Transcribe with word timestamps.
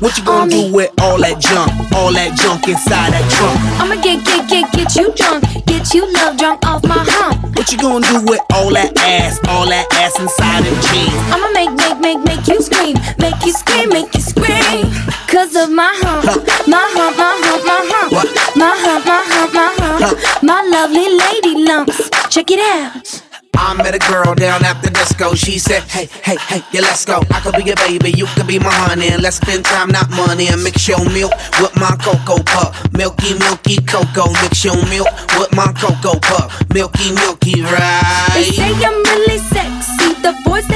What 0.00 0.16
you 0.16 0.24
gonna 0.24 0.48
do 0.48 0.72
with 0.72 0.94
all 1.02 1.18
that 1.18 1.42
junk, 1.42 1.74
all 1.90 2.14
that 2.14 2.30
junk 2.38 2.70
inside 2.70 3.10
that 3.10 3.26
trunk? 3.34 3.58
I'ma 3.82 3.98
get, 3.98 4.22
get, 4.22 4.46
get, 4.46 4.70
get 4.70 4.94
you 4.94 5.10
drunk, 5.10 5.42
get 5.66 5.92
you 5.92 6.06
love 6.14 6.38
drunk 6.38 6.62
off 6.62 6.86
my 6.86 7.02
hump. 7.02 7.42
What 7.58 7.66
you 7.72 7.78
gonna 7.78 8.06
do 8.06 8.22
with 8.22 8.38
all 8.54 8.70
that 8.78 8.94
ass, 8.94 9.42
all 9.50 9.66
that 9.66 9.90
ass 9.98 10.14
inside 10.22 10.62
them 10.62 10.78
jeans? 10.86 11.18
I'ma 11.34 11.50
make, 11.50 11.74
make, 11.74 11.98
make, 11.98 12.22
make 12.22 12.46
you 12.46 12.62
scream, 12.62 12.94
make 13.18 13.42
you 13.42 13.50
scream, 13.50 13.90
make 13.90 14.14
you 14.14 14.22
scream. 14.22 14.86
Cause 15.26 15.58
of 15.58 15.66
my 15.74 15.90
hump, 15.98 16.46
my 16.70 16.78
hump, 16.94 17.18
my 17.18 17.34
hump, 17.42 17.62
my 17.66 17.82
hump, 17.90 18.14
my 18.54 18.70
hump, 18.78 19.02
my 19.02 19.18
hump, 19.26 19.50
my 19.50 19.70
hump, 19.82 20.42
my 20.46 20.62
lovely 20.62 21.10
lady 21.10 21.66
lumps. 21.66 22.06
Check 22.30 22.54
it 22.54 22.62
out. 22.62 23.27
I 23.56 23.74
met 23.74 23.94
a 23.94 23.98
girl 24.10 24.34
down 24.34 24.64
at 24.64 24.82
the 24.82 24.90
disco. 24.90 25.34
She 25.34 25.58
said, 25.58 25.82
Hey, 25.84 26.06
hey, 26.22 26.36
hey, 26.48 26.62
yeah, 26.72 26.82
let's 26.82 27.04
go. 27.04 27.20
I 27.30 27.40
could 27.40 27.56
be 27.56 27.64
your 27.64 27.76
baby, 27.76 28.10
you 28.10 28.26
could 28.34 28.46
be 28.46 28.58
my 28.58 28.72
honey. 28.72 29.08
And 29.08 29.22
let's 29.22 29.36
spend 29.36 29.64
time, 29.64 29.90
not 29.90 30.10
money. 30.10 30.48
And 30.48 30.62
mix 30.62 30.86
your 30.88 31.02
milk 31.10 31.32
with 31.60 31.74
my 31.76 31.96
cocoa 32.00 32.42
pup. 32.42 32.74
Milky, 32.92 33.38
milky 33.38 33.76
cocoa. 33.84 34.32
Mix 34.42 34.64
your 34.64 34.76
milk 34.88 35.08
with 35.38 35.52
my 35.54 35.72
cocoa 35.74 36.18
pup. 36.20 36.50
Milky, 36.72 37.12
milky, 37.12 37.62
right? 37.62 38.30
They 38.34 38.50
say 38.52 38.72
I'm 38.72 39.02
really 39.02 39.38
sexy. 39.38 40.14
The 40.22 40.34
boys, 40.44 40.66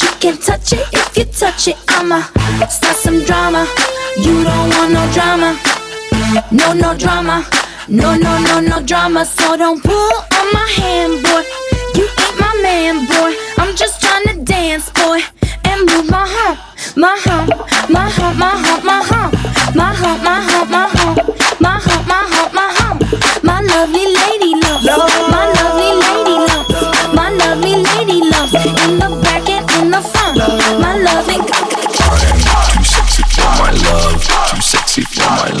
you 0.00 0.08
can't 0.20 0.40
touch 0.40 0.72
it. 0.72 0.86
If 0.92 1.16
you 1.16 1.24
touch 1.24 1.68
it, 1.68 1.76
I'ma 1.88 2.22
start 2.68 2.96
some 2.96 3.24
drama. 3.24 3.66
You 4.16 4.44
don't 4.44 4.68
want 4.70 4.92
no 4.92 5.02
drama. 5.12 5.58
No, 6.50 6.72
no 6.72 6.96
drama. 6.96 7.44
No, 7.88 8.14
no, 8.16 8.38
no, 8.38 8.60
no 8.60 8.82
drama. 8.82 9.24
So 9.24 9.56
don't 9.56 9.82
pull 9.82 10.12
on 10.38 10.46
my 10.52 10.68
hand, 10.76 11.22
boy. 11.22 11.42
You 11.98 12.08
ain't 12.08 12.40
my 12.40 12.52
man, 12.62 13.06
boy. 13.06 13.34
I'm 13.58 13.74
just 13.76 14.00
trying 14.00 14.26
to 14.28 14.42
dance, 14.44 14.90
boy. 14.90 15.20
And 15.64 15.80
move 15.90 16.08
my 16.10 16.26
heart, 16.26 16.58
my 16.96 17.16
heart, 17.24 17.48
my 17.90 18.08
heart, 18.08 18.36
my 18.36 18.50
hump, 18.50 18.61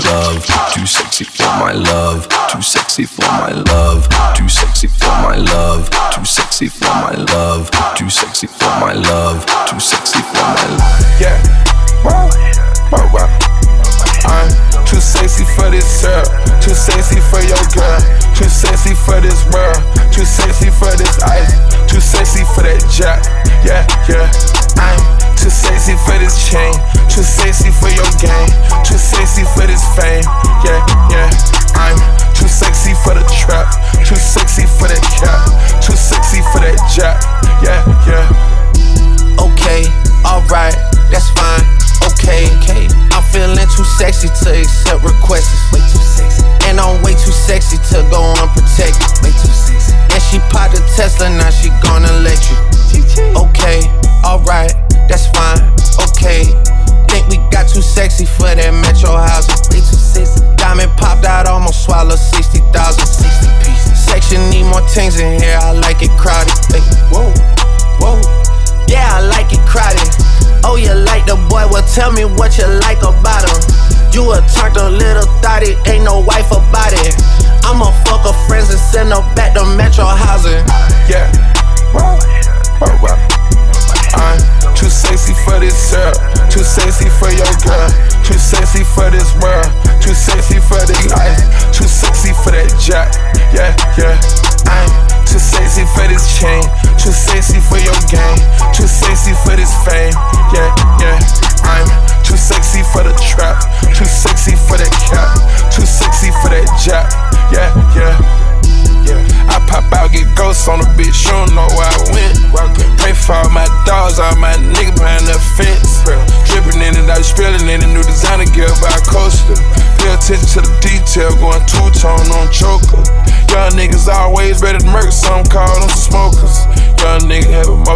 love. 0.04 0.44
Too 0.72 0.86
sexy 0.86 1.24
for 1.24 1.50
my 1.58 1.72
love. 1.72 2.28
Too 2.50 2.62
sexy 2.62 3.04
for 3.06 3.22
my 3.22 3.52
love. 3.52 4.08
Too 4.36 4.48
sexy 4.48 4.88
for 4.88 5.14
my 5.22 5.36
love. 5.36 5.88
Too 6.12 6.24
sexy 6.24 6.68
for 6.68 6.92
my 7.02 7.14
love. 7.32 7.70
Too 7.96 8.10
sexy 8.10 8.46
for 8.46 8.72
my 8.80 8.92
love. 8.92 9.46
Too 9.66 9.80
sexy 9.80 10.20
for 10.22 10.44
my 10.56 10.66
love. 10.76 11.20
Yeah. 11.20 11.38
Wow. 12.04 12.28
Wow, 12.90 13.08
wow. 13.14 13.28
I'm 14.24 14.50
too 14.86 15.00
sexy 15.00 15.44
for 15.56 15.70
this 15.70 15.86
syrup. 15.86 16.28
Too 16.60 16.74
sexy 16.74 17.20
for 17.20 17.40
your 17.40 17.64
girl. 17.74 17.98
Too 18.36 18.48
sexy 18.48 18.94
for 18.94 19.20
this 19.20 19.40
world. 19.50 19.80
Too 20.12 20.24
sexy 20.24 20.51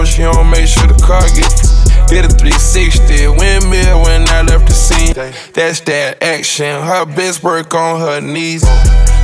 emotion, 0.06 0.32
don't 0.32 0.50
make 0.50 0.66
sure 0.68 0.86
the 0.86 0.94
car 1.02 1.22
gets. 1.34 1.74
Hit 2.10 2.24
a 2.24 2.30
360 2.30 3.28
windmill 3.34 4.02
when 4.02 4.28
I 4.28 4.42
left 4.42 4.68
the 4.68 4.74
scene. 4.74 5.14
That's 5.52 5.80
that 5.90 6.22
action. 6.22 6.82
Her 6.82 7.04
best 7.04 7.42
work 7.42 7.74
on 7.74 8.00
her 8.00 8.20
knees. 8.20 8.62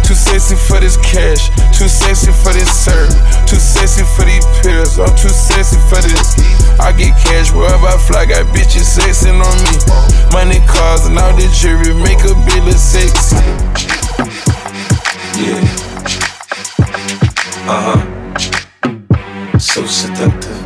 Too 0.02 0.14
sexy 0.14 0.56
for 0.56 0.80
this 0.80 0.96
cash, 0.98 1.46
too 1.78 1.86
sexy 1.86 2.32
for 2.42 2.52
this 2.52 2.68
serve, 2.68 3.08
too 3.46 3.56
sexy 3.56 4.02
for 4.18 4.26
these 4.26 4.44
pills. 4.60 4.98
I'm 4.98 5.14
too 5.14 5.30
sexy 5.30 5.78
for 5.86 6.02
this. 6.02 6.34
I 6.80 6.90
get 6.92 7.14
cash 7.22 7.52
wherever 7.54 7.86
I 7.86 7.96
fly, 7.96 8.26
got 8.26 8.44
bitches 8.50 8.98
sexing 8.98 9.38
on 9.38 9.56
me. 9.62 9.78
Money, 10.34 10.58
cars, 10.66 11.06
and 11.06 11.16
all 11.18 11.32
the 11.36 11.46
jewelry 11.54 11.94
make 11.94 12.18
a 12.26 12.34
bill 12.50 12.66
of 12.66 12.74
sexy. 12.74 13.38
Yeah. 15.38 15.62
Uh 17.70 17.94
huh. 17.94 19.58
So 19.58 19.86
seductive. 19.86 20.61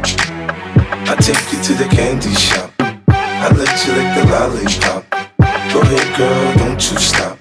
I 1.09 1.15
take 1.15 1.53
you 1.53 1.63
to 1.63 1.73
the 1.75 1.89
candy 1.89 2.35
shop. 2.35 2.73
I 2.81 3.49
let 3.55 3.71
you 3.87 3.93
lick 3.95 4.11
the 4.19 4.25
lollipop. 4.27 5.05
Go 5.73 5.81
ahead, 5.81 6.17
girl, 6.19 6.55
don't 6.59 6.83
you 6.91 6.99
stop. 6.99 7.39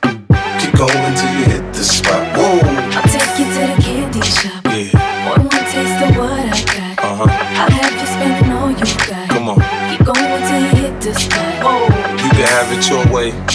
Keep 0.62 0.78
going 0.78 1.16
till 1.18 1.34
you 1.34 1.46
hit 1.46 1.74
the 1.74 1.84
spot. 1.84 2.22
Whoa. 2.38 2.60
I'll 2.94 3.02
take 3.10 3.40
you 3.40 3.46
to 3.46 3.62
the 3.74 3.82
candy 3.82 4.22
shop. 4.22 4.64
Yeah. 4.66 5.30
One 5.30 5.42
more 5.50 5.66
taste 5.66 5.98
of 5.98 6.16
what 6.16 6.30
I 6.30 6.62
got. 6.62 7.00
Uh 7.00 7.16
huh. 7.16 7.28
I'll 7.28 7.72
have 7.72 7.94
you 8.00 8.06
spending 8.06 8.52
all 8.54 8.70
you 8.70 8.86
got. 9.10 9.30
Come 9.30 9.50
on. 9.50 9.58
Keep 9.90 10.06
going 10.06 10.42
till 10.46 10.62
you 10.62 10.86
hit 10.86 11.02
the 11.02 11.14
spot. 11.16 11.64
Whoa. 11.66 11.86
You 12.22 12.30
can 12.38 12.48
have 12.48 12.72
it 12.72 12.88
your 12.88 13.04
way. 13.12 13.55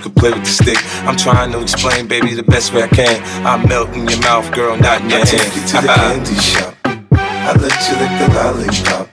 you 0.00 0.10
could 0.10 0.16
play 0.16 0.30
with 0.32 0.44
the 0.44 0.50
stick. 0.50 0.78
I'm 1.06 1.16
trying 1.16 1.52
to 1.52 1.60
explain, 1.60 2.08
baby, 2.08 2.34
the 2.34 2.42
best 2.42 2.72
way 2.72 2.82
I 2.82 2.88
can. 2.88 3.20
I 3.46 3.62
melt 3.66 3.90
in 3.90 4.08
your 4.08 4.20
mouth, 4.20 4.50
girl, 4.54 4.76
not 4.76 5.02
in 5.02 5.10
your 5.10 5.20
I 5.20 5.24
hand. 5.24 5.28
take 5.28 5.54
you 5.54 5.62
to 5.68 5.76
the 5.82 5.88
candy 5.94 6.34
shop. 6.40 6.74
I 7.12 7.52
let 7.60 7.76
you 7.88 7.94
lick 8.00 8.12
the 8.20 8.28
lollipop. 8.34 9.12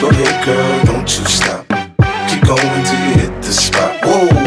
Go 0.00 0.08
ahead, 0.10 0.44
girl, 0.44 0.84
don't 0.84 1.18
you 1.18 1.24
stop. 1.26 1.66
Keep 2.28 2.44
going 2.46 2.84
till 2.84 3.00
you 3.06 3.14
hit 3.20 3.42
the 3.42 3.52
spot. 3.52 4.00
Whoa. 4.02 4.43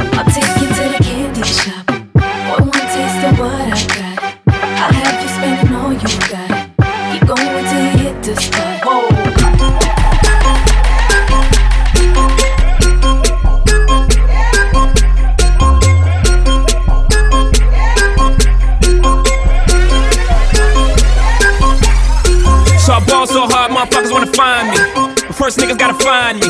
I 22.98 23.06
ball 23.06 23.30
so 23.30 23.46
hard, 23.46 23.70
motherfuckers 23.70 24.10
wanna 24.10 24.34
find 24.34 24.74
me. 24.74 24.78
First 25.38 25.62
niggas 25.62 25.78
gotta 25.78 25.94
find 26.02 26.42
me. 26.42 26.50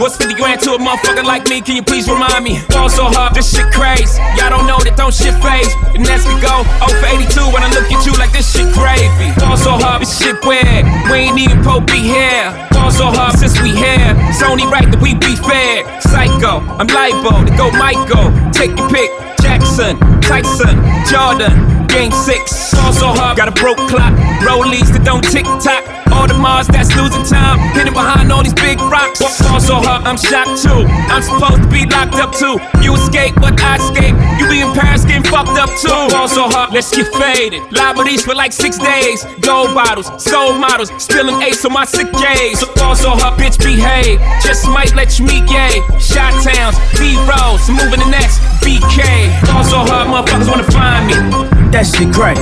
What's 0.00 0.16
50 0.16 0.40
grand 0.40 0.64
to 0.64 0.72
a 0.72 0.78
motherfucker 0.80 1.20
like 1.20 1.44
me? 1.52 1.60
Can 1.60 1.76
you 1.76 1.84
please 1.84 2.08
remind 2.08 2.48
me? 2.48 2.64
Ball 2.72 2.88
so 2.88 3.12
hard, 3.12 3.36
this 3.36 3.52
shit 3.52 3.68
crazy. 3.76 4.16
Y'all 4.40 4.48
don't 4.48 4.64
know 4.64 4.80
that 4.88 4.96
don't 4.96 5.12
shit 5.12 5.36
phase. 5.44 5.68
And 5.92 6.00
as 6.08 6.24
we 6.24 6.32
go 6.40 6.64
0 6.80 6.96
for 6.96 7.08
82 7.12 7.44
when 7.52 7.60
I 7.60 7.68
look 7.76 7.92
at 7.92 8.00
you 8.08 8.16
like 8.16 8.32
this 8.32 8.48
shit 8.48 8.72
gravy. 8.72 9.36
Ball 9.36 9.60
so 9.60 9.76
hard, 9.76 10.00
this 10.00 10.16
shit 10.16 10.40
weird. 10.48 10.88
We 11.12 11.28
ain't 11.28 11.36
even 11.36 11.60
po 11.60 11.84
be 11.84 12.00
here. 12.00 12.48
Ball 12.72 12.88
so 12.88 13.12
hard 13.12 13.36
since 13.36 13.60
we 13.60 13.76
here. 13.76 14.16
It's 14.32 14.40
only 14.40 14.64
right 14.64 14.88
that 14.88 14.96
we 14.96 15.12
be 15.12 15.36
fair. 15.44 15.84
Psycho, 16.00 16.64
I'm 16.80 16.88
libo 16.88 17.44
to 17.44 17.52
go 17.52 17.68
Michael. 17.76 18.32
Take 18.56 18.72
your 18.80 18.88
pick. 18.88 19.12
Jackson, 19.44 19.98
Tyson, 20.22 20.78
Jordan, 21.10 21.81
Game 21.88 22.12
6. 22.12 22.74
Ball 22.74 22.92
so 22.92 23.08
hard, 23.08 23.36
got 23.36 23.48
a 23.48 23.52
broke 23.52 23.78
clock. 23.88 24.12
Rollies 24.42 24.90
that 24.92 25.04
don't 25.04 25.22
tick 25.22 25.44
tock. 25.62 25.84
Audemars 26.12 26.68
that's 26.68 26.92
losing 26.94 27.24
time. 27.24 27.58
Hidden 27.72 27.94
behind 27.94 28.30
all 28.30 28.42
these 28.42 28.54
big 28.54 28.78
rocks. 28.78 29.18
Ball 29.18 29.60
so 29.60 29.80
hard, 29.80 30.04
I'm 30.04 30.20
shocked 30.20 30.60
too. 30.60 30.84
I'm 31.08 31.22
supposed 31.22 31.64
to 31.64 31.68
be 31.72 31.88
locked 31.88 32.20
up 32.20 32.36
too. 32.36 32.60
You 32.84 32.94
escape, 32.94 33.34
but 33.40 33.56
I 33.60 33.80
escape. 33.80 34.14
You 34.36 34.44
be 34.48 34.60
in 34.60 34.70
Paris 34.76 35.04
getting 35.04 35.24
fucked 35.24 35.56
up 35.56 35.70
too. 35.80 35.88
Ball 36.12 36.28
so 36.28 36.48
hard, 36.48 36.72
let's 36.72 36.92
get 36.94 37.08
faded. 37.16 37.64
Liberties 37.72 38.24
for 38.24 38.34
like 38.34 38.52
six 38.52 38.76
days. 38.76 39.24
Gold 39.40 39.74
bottles, 39.74 40.12
soul 40.22 40.52
models. 40.52 40.92
Spilling 41.00 41.40
ace 41.42 41.64
on 41.64 41.72
my 41.72 41.84
sick 41.84 42.10
days. 42.12 42.60
So 42.60 42.68
ball 42.76 42.94
so 42.94 43.10
hard, 43.16 43.40
bitch, 43.40 43.56
behave. 43.58 44.20
Just 44.44 44.68
might 44.68 44.94
let 44.94 45.18
you 45.18 45.24
meet 45.24 45.48
gay. 45.48 45.80
Shot 45.98 46.36
towns, 46.44 46.76
B 47.00 47.16
rolls, 47.24 47.64
moving 47.72 48.00
the 48.04 48.10
next 48.12 48.38
BK. 48.60 49.32
Ball 49.48 49.64
so 49.64 49.78
hard, 49.80 50.12
motherfuckers 50.12 50.48
wanna 50.48 50.68
find 50.70 51.06
me. 51.08 51.61
That 51.72 51.86
shit 51.86 52.12
crack. 52.12 52.36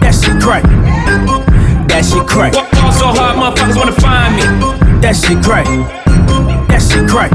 That 0.00 0.12
shit 0.12 0.42
crack. 0.42 0.62
That 1.88 2.04
shit 2.04 2.26
crack. 2.26 2.52
Ball 2.52 2.92
so 2.92 3.06
hard, 3.06 3.36
motherfuckers 3.38 3.76
wanna 3.76 3.92
find 3.92 4.34
me. 4.36 4.42
That 5.00 5.14
shit 5.16 5.42
crack. 5.42 5.66
That 6.68 6.82
shit 6.82 7.08
crack. 7.08 7.30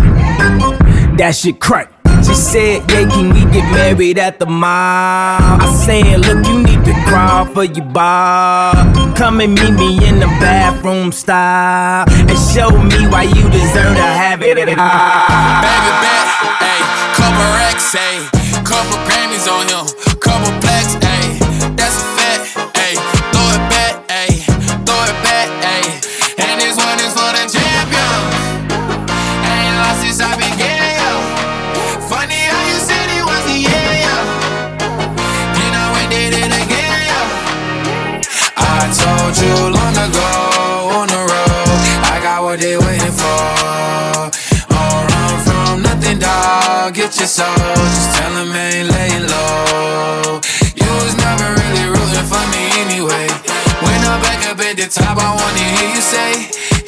That 1.18 1.36
shit 1.36 1.60
crack. 1.60 1.92
She 2.24 2.34
said, 2.36 2.84
Yeah, 2.92 3.10
can 3.10 3.34
we 3.34 3.42
get 3.52 3.64
married 3.72 4.20
at 4.20 4.40
the 4.40 4.46
mall? 4.46 5.40
I 5.40 5.72
said, 5.86 6.20
Look, 6.20 6.46
you 6.46 6.64
need 6.64 6.84
to 6.86 6.94
crawl 7.08 7.46
for 7.46 7.64
your 7.64 7.86
bar. 7.86 8.74
Come 9.16 9.40
and 9.42 9.54
meet 9.56 9.72
me 9.72 10.06
in 10.08 10.20
the 10.20 10.28
bathroom 10.40 11.12
style 11.12 12.06
and 12.10 12.38
show 12.54 12.70
me 12.72 13.08
why 13.08 13.24
you 13.24 13.50
deserve 13.50 13.96
to 13.96 14.04
have 14.04 14.42
it. 14.44 14.56
Baby 14.56 14.76
bet, 14.76 16.28
ayy, 16.60 16.84
couple 17.16 17.48
racks, 17.56 17.96
ayy, 17.96 18.49
couple 18.70 19.02
Grammys 19.10 19.48
on 19.50 19.66
him, 19.66 19.86
couple 20.20 20.54
plaques, 20.62 20.99
dog. 46.70 46.94
Get 46.94 47.18
your 47.18 47.28
soul. 47.28 47.56
Just 47.96 48.10
tell 48.18 48.34
them 48.38 48.52
ain't 48.54 48.90
laying 48.94 49.26
low. 49.34 50.42
You 50.80 50.90
was 51.02 51.16
never 51.26 51.48
really 51.60 51.86
rooting 51.94 52.28
for 52.32 52.44
me 52.54 52.64
anyway. 52.84 53.28
When 53.86 54.00
I'm 54.10 54.20
back 54.28 54.42
up 54.50 54.60
at 54.60 54.76
the 54.78 54.88
top, 54.88 55.18
I 55.18 55.30
wanna 55.40 55.66
hear 55.76 55.90
you 55.96 56.04
say, 56.14 56.32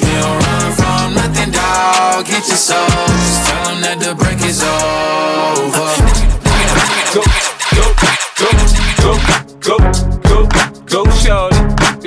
You 0.01 0.13
don't 0.22 0.39
run 0.45 0.69
from 0.80 1.07
nothing, 1.19 1.51
dog. 1.51 2.25
Get 2.25 2.44
your 2.51 2.62
soul. 2.69 2.88
Just 3.25 3.42
tell 3.48 3.75
that 3.86 3.98
the 4.04 4.12
break 4.16 4.42
is 4.51 4.62
over. 4.63 5.92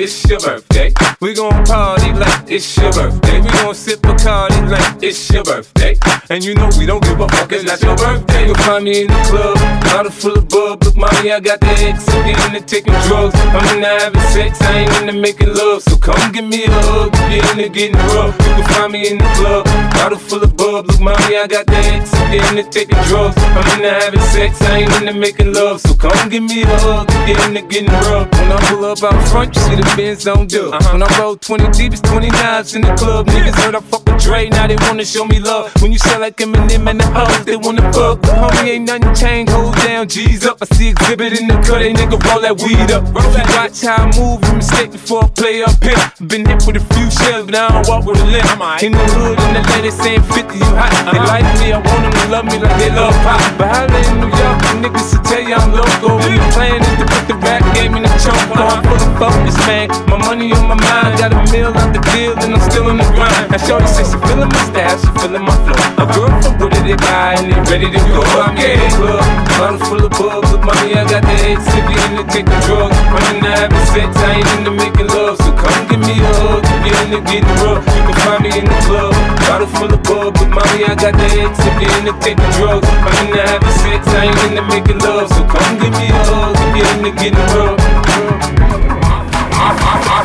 It's 0.05 0.29
your 0.29 0.39
birthday. 0.39 0.93
We 1.23 1.33
gon' 1.33 1.65
party 1.65 2.13
like 2.13 2.45
it's 2.47 2.77
your 2.77 2.93
birthday. 2.93 3.41
We 3.41 3.49
gon' 3.49 3.75
sip 3.75 4.01
Bacardi 4.01 4.69
like 4.69 5.03
it's 5.03 5.31
your 5.31 5.43
birthday. 5.45 5.97
And 6.29 6.45
you 6.45 6.55
know 6.55 6.69
we 6.79 6.85
don't 6.85 7.03
give 7.03 7.19
a 7.21 7.29
fuck, 7.29 7.51
it's 7.53 7.65
not 7.65 7.81
your 7.81 7.97
birthday. 7.97 8.45
You'll 8.45 8.55
find 8.69 8.85
me 8.85 9.03
in 9.03 9.07
the 9.07 9.21
club, 9.25 9.57
bottle 9.89 10.13
full 10.13 10.37
of 10.37 10.47
bub. 10.51 10.85
Look, 10.85 10.97
mommy, 10.97 11.33
I 11.33 11.41
got 11.41 11.61
the 11.61 11.73
X. 11.89 12.05
I'm 12.09 12.29
into 12.29 12.61
taking 12.61 12.93
drugs. 13.09 13.35
I'm 13.57 13.65
into 13.77 13.89
having 13.89 14.21
sex, 14.29 14.61
I 14.61 14.81
ain't 14.81 14.93
into 15.01 15.15
making 15.15 15.55
love. 15.55 15.83
So 15.83 15.97
come 15.97 16.33
give 16.33 16.45
me 16.45 16.65
a 16.65 16.71
hug, 16.71 17.09
if 17.15 17.41
you're 17.41 17.51
into 17.57 17.69
getting 17.73 17.97
rough. 18.13 18.37
You 18.45 18.61
can 18.61 18.65
find 18.75 18.93
me 18.93 19.09
in 19.09 19.17
the 19.17 19.31
club, 19.41 19.65
bottle 19.97 20.19
full 20.19 20.45
of 20.45 20.55
bub. 20.55 20.87
Look, 20.87 21.01
mommy, 21.01 21.37
I 21.37 21.47
got 21.47 21.65
the 21.65 21.81
X. 21.81 22.13
I'm 22.13 22.59
into 22.59 22.69
taking 22.69 23.01
drugs. 23.09 23.37
I'm 23.41 23.65
into 23.73 23.89
having 23.89 24.21
sex, 24.37 24.61
I 24.69 24.85
ain't 24.85 24.93
into 25.01 25.15
making 25.15 25.55
love. 25.55 25.81
So 25.81 25.95
come 25.95 26.29
give 26.29 26.43
me 26.43 26.63
a 26.63 26.79
hug, 26.85 27.09
if 27.25 27.29
you're 27.29 27.49
into 27.49 27.63
getting 27.73 27.89
rough. 28.13 28.29
When 28.37 28.53
I 28.53 28.61
pull 28.69 28.85
up 28.85 29.03
out 29.03 29.29
front, 29.29 29.57
you 29.57 29.63
see 29.63 29.77
the 29.77 29.94
Benz 29.97 30.27
on 30.27 30.47
dub. 30.47 30.75
Uh-huh. 30.75 30.93
When 30.93 31.03
I 31.03 31.21
roll 31.21 31.37
20 31.37 31.71
deep, 31.71 31.93
it's 31.93 32.03
29s 32.03 32.75
in 32.75 32.83
the 32.83 32.95
club. 32.95 33.27
Niggas 33.27 33.55
heard 33.63 33.77
I 33.77 33.81
fuck 33.81 34.05
with 34.07 34.23
Dre, 34.23 34.49
now 34.49 34.67
they 34.67 34.77
wanna 34.83 35.05
show 35.05 35.25
me 35.25 35.39
love. 35.39 35.71
When 35.81 35.93
you 35.93 35.99
sell 35.99 36.21
like 36.21 36.37
Eminem 36.39 36.91
and 36.91 36.99
the 36.99 37.07
hoes, 37.07 37.45
they 37.45 37.57
wanna 37.57 37.83
fuck. 37.93 38.19
Homie, 38.23 38.75
ain't 38.75 38.87
nothing 38.87 39.15
changed, 39.15 39.53
hold 39.53 39.75
down, 39.77 40.09
G's 40.09 40.47
up. 40.47 40.59
I 40.63 40.67
see 40.75 40.93
Xzibit 40.93 41.39
in 41.39 41.47
the 41.47 41.55
cut, 41.63 41.79
they 41.79 41.93
nigga 41.95 42.19
roll 42.27 42.41
that 42.43 42.59
weed 42.59 42.91
up. 42.91 43.05
Roll 43.15 43.31
that 43.39 43.47
watch 43.55 43.83
how 43.83 44.03
I 44.03 44.11
move, 44.19 44.43
you 44.45 44.55
mistake 44.59 44.91
before 44.91 45.25
I 45.25 45.29
play 45.29 45.63
up 45.63 45.79
here. 45.79 45.95
Been 46.27 46.45
hit 46.47 46.67
with 46.67 46.77
a 46.77 46.85
few 46.95 47.07
shells, 47.11 47.47
but 47.47 47.55
I 47.55 47.69
don't 47.71 47.87
walk 47.87 48.05
with 48.05 48.19
a 48.19 48.27
limp. 48.27 48.83
In 48.83 48.93
the 48.93 49.07
hood, 49.15 49.39
and 49.39 49.57
the 49.57 49.63
ladies 49.79 49.95
saying 49.95 50.23
50, 50.27 50.59
you 50.59 50.65
hot. 50.75 50.91
They 51.07 51.19
uh-huh. 51.19 51.31
like 51.31 51.47
me, 51.63 51.71
I 51.71 51.79
want 51.79 52.03
them 52.03 52.15
to 52.19 52.27
love 52.35 52.47
me 52.51 52.59
like 52.59 52.79
they 52.83 52.91
love 52.91 53.15
pop. 53.23 53.39
But 53.59 53.71
holla 53.71 53.95
in 53.95 54.15
New 54.19 54.33
York, 54.33 54.59
the 54.59 54.73
niggas 54.83 55.09
will 55.15 55.23
tell 55.23 55.43
you 55.43 55.55
I'm 55.55 55.71
local. 55.71 56.19
And 56.19 56.35
the 56.35 56.47
plan 56.51 56.83
is 56.83 56.95
to 56.99 57.07
put 57.07 57.25
the 57.31 57.37
rap 57.39 57.63
game 57.79 57.95
in 57.95 58.03
the 58.03 58.13
choke. 58.19 58.35
I'm 58.59 58.83
full 58.83 58.99
of 58.99 59.13
focus, 59.23 59.57
man. 59.67 59.84
My 60.09 60.17
money 60.17 60.53
on 60.53 60.65
my 60.69 60.77
mind, 60.81 61.19
got 61.21 61.33
a 61.33 61.41
meal 61.53 61.69
out 61.69 61.93
the 61.93 62.01
deal, 62.13 62.33
and 62.41 62.57
I'm 62.57 62.63
still 62.71 62.89
in 62.89 62.97
the 62.97 63.07
grind. 63.13 63.53
Now 63.53 63.61
Shorty 63.61 63.87
says 63.87 64.09
she 64.09 64.19
feeling 64.25 64.49
my 64.49 64.63
style, 64.73 64.97
she 64.97 65.11
feeling 65.21 65.45
my 65.45 65.57
flow. 65.65 65.77
A 66.01 66.05
girl 66.09 66.33
from 66.41 66.57
Wooded, 66.57 66.85
they 66.89 66.97
buy, 66.97 67.37
and 67.37 67.53
they 67.53 67.61
ready 67.69 67.89
to 67.93 68.01
go. 68.13 68.25
I'm 68.41 68.57
in 68.57 68.81
the 68.81 68.89
club, 68.97 69.25
bottle 69.61 69.81
full 69.85 70.03
of 70.05 70.13
bubs. 70.17 70.49
With 70.53 70.65
mommy, 70.65 70.97
I 70.97 71.05
got 71.05 71.21
the 71.21 71.37
X, 71.53 71.61
if 71.69 71.85
you 71.85 71.99
into 72.09 72.25
taking 72.33 72.61
drugs. 72.65 72.97
I'm 72.97 73.25
into 73.37 73.51
having 73.53 73.87
sex, 73.93 74.09
I 74.25 74.41
ain't 74.41 74.51
into 74.57 74.73
making 74.73 75.09
love. 75.13 75.37
So 75.43 75.51
come 75.53 75.81
give 75.93 76.01
me 76.01 76.17
a 76.17 76.33
hug, 76.41 76.65
if 76.65 76.81
you're 76.89 77.01
into 77.05 77.21
getting 77.29 77.57
rough. 77.61 77.85
You 77.85 78.03
can 78.09 78.17
find 78.25 78.41
me 78.41 78.51
in 78.57 78.65
the 78.65 78.79
club, 78.89 79.13
bottle 79.45 79.69
full 79.69 79.93
of 79.93 80.01
bubs. 80.09 80.41
Look, 80.41 80.49
mommy, 80.49 80.89
I 80.89 80.97
got 80.97 81.13
the 81.13 81.29
X, 81.45 81.61
if 81.61 81.77
you're 81.77 81.95
into 82.01 82.15
taking 82.25 82.51
drugs. 82.57 82.89
I'm 82.89 83.13
into 83.21 83.37
having 83.37 83.77
sex, 83.85 84.01
I 84.17 84.33
ain't 84.33 84.41
into 84.49 84.65
making 84.65 84.99
love. 85.05 85.29
So 85.29 85.45
come 85.45 85.77
give 85.77 85.93
me 85.93 86.09
a 86.09 86.21
hug, 86.33 86.57
if 86.57 86.73
you're 86.73 86.93
into 86.97 87.13
getting 87.21 87.49
rough. 87.53 89.04
Ah, 89.67 89.75
ah, 89.81 90.01
ah. 90.07 90.24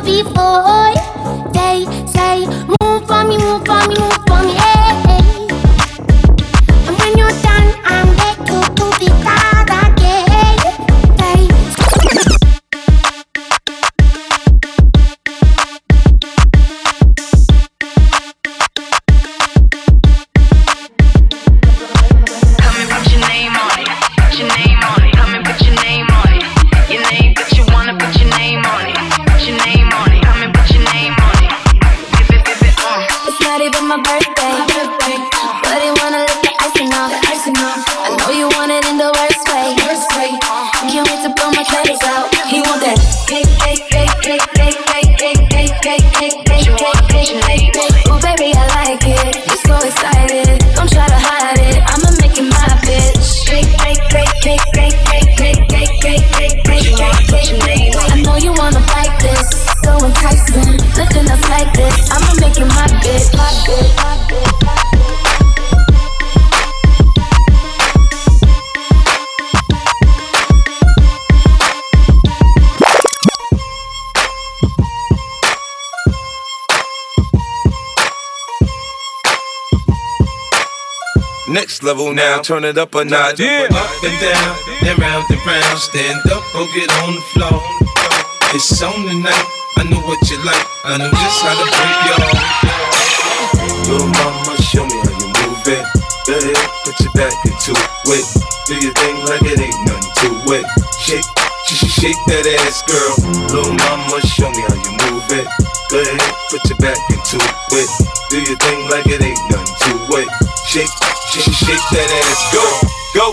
Before. 0.00 0.93
Turn 82.44 82.64
it 82.64 82.76
up 82.76 82.94
a 82.94 83.02
notch. 83.04 83.40
Yeah. 83.40 83.72
Up 83.72 84.04
and 84.04 84.20
down, 84.20 84.52
and 84.84 84.98
round 85.00 85.24
and 85.32 85.40
round. 85.48 85.78
Stand 85.80 86.20
up 86.28 86.44
or 86.52 86.68
get 86.76 86.92
on 87.00 87.16
the 87.16 87.24
floor. 87.32 87.56
It's 88.52 88.68
on 88.84 88.92
tonight. 88.92 89.48
I 89.80 89.88
know 89.88 89.96
what 90.04 90.20
you 90.28 90.36
like. 90.44 90.66
I 90.84 91.00
know 91.00 91.08
just 91.08 91.40
how 91.40 91.56
to 91.56 91.64
break 91.64 91.96
your 92.04 92.20
Little 93.88 94.12
mama, 94.12 94.60
show 94.60 94.84
me 94.84 94.92
how 94.92 95.16
you 95.16 95.28
move 95.40 95.64
it. 95.72 95.84
Go 96.28 96.36
ahead, 96.36 96.68
put 96.84 97.00
your 97.00 97.12
back 97.16 97.32
into 97.48 97.72
it. 98.12 98.26
Do 98.68 98.74
your 98.76 98.92
thing 98.92 99.16
like 99.24 99.44
it 99.48 99.64
ain't 99.64 99.80
nothing 99.88 100.12
to 100.20 100.60
it. 100.60 100.64
Shake, 101.00 101.24
sh- 101.64 101.80
sh- 101.80 101.96
shake 101.96 102.20
that 102.28 102.44
ass, 102.60 102.84
girl. 102.84 103.12
Little 103.56 103.72
mama, 103.72 104.20
show 104.28 104.52
me 104.52 104.60
how 104.68 104.76
you 104.84 104.92
move 105.00 105.24
it. 105.32 105.48
Go 105.88 105.96
ahead, 105.96 106.20
put 106.52 106.60
your 106.68 106.76
back 106.76 107.00
into 107.08 107.40
it. 107.40 107.88
Do 108.28 108.36
your 108.36 108.58
thing 108.60 108.84
like 108.92 109.08
it 109.08 109.24
ain't 109.24 109.40
nothing 109.48 109.64
to 109.64 110.20
it. 110.20 110.43
Shake, 110.74 110.90
sh- 110.90 111.38
sh- 111.38 111.54
shake 111.70 111.86
that 111.94 112.10
ass, 112.10 112.40
go, 112.50 112.66
go, 113.14 113.26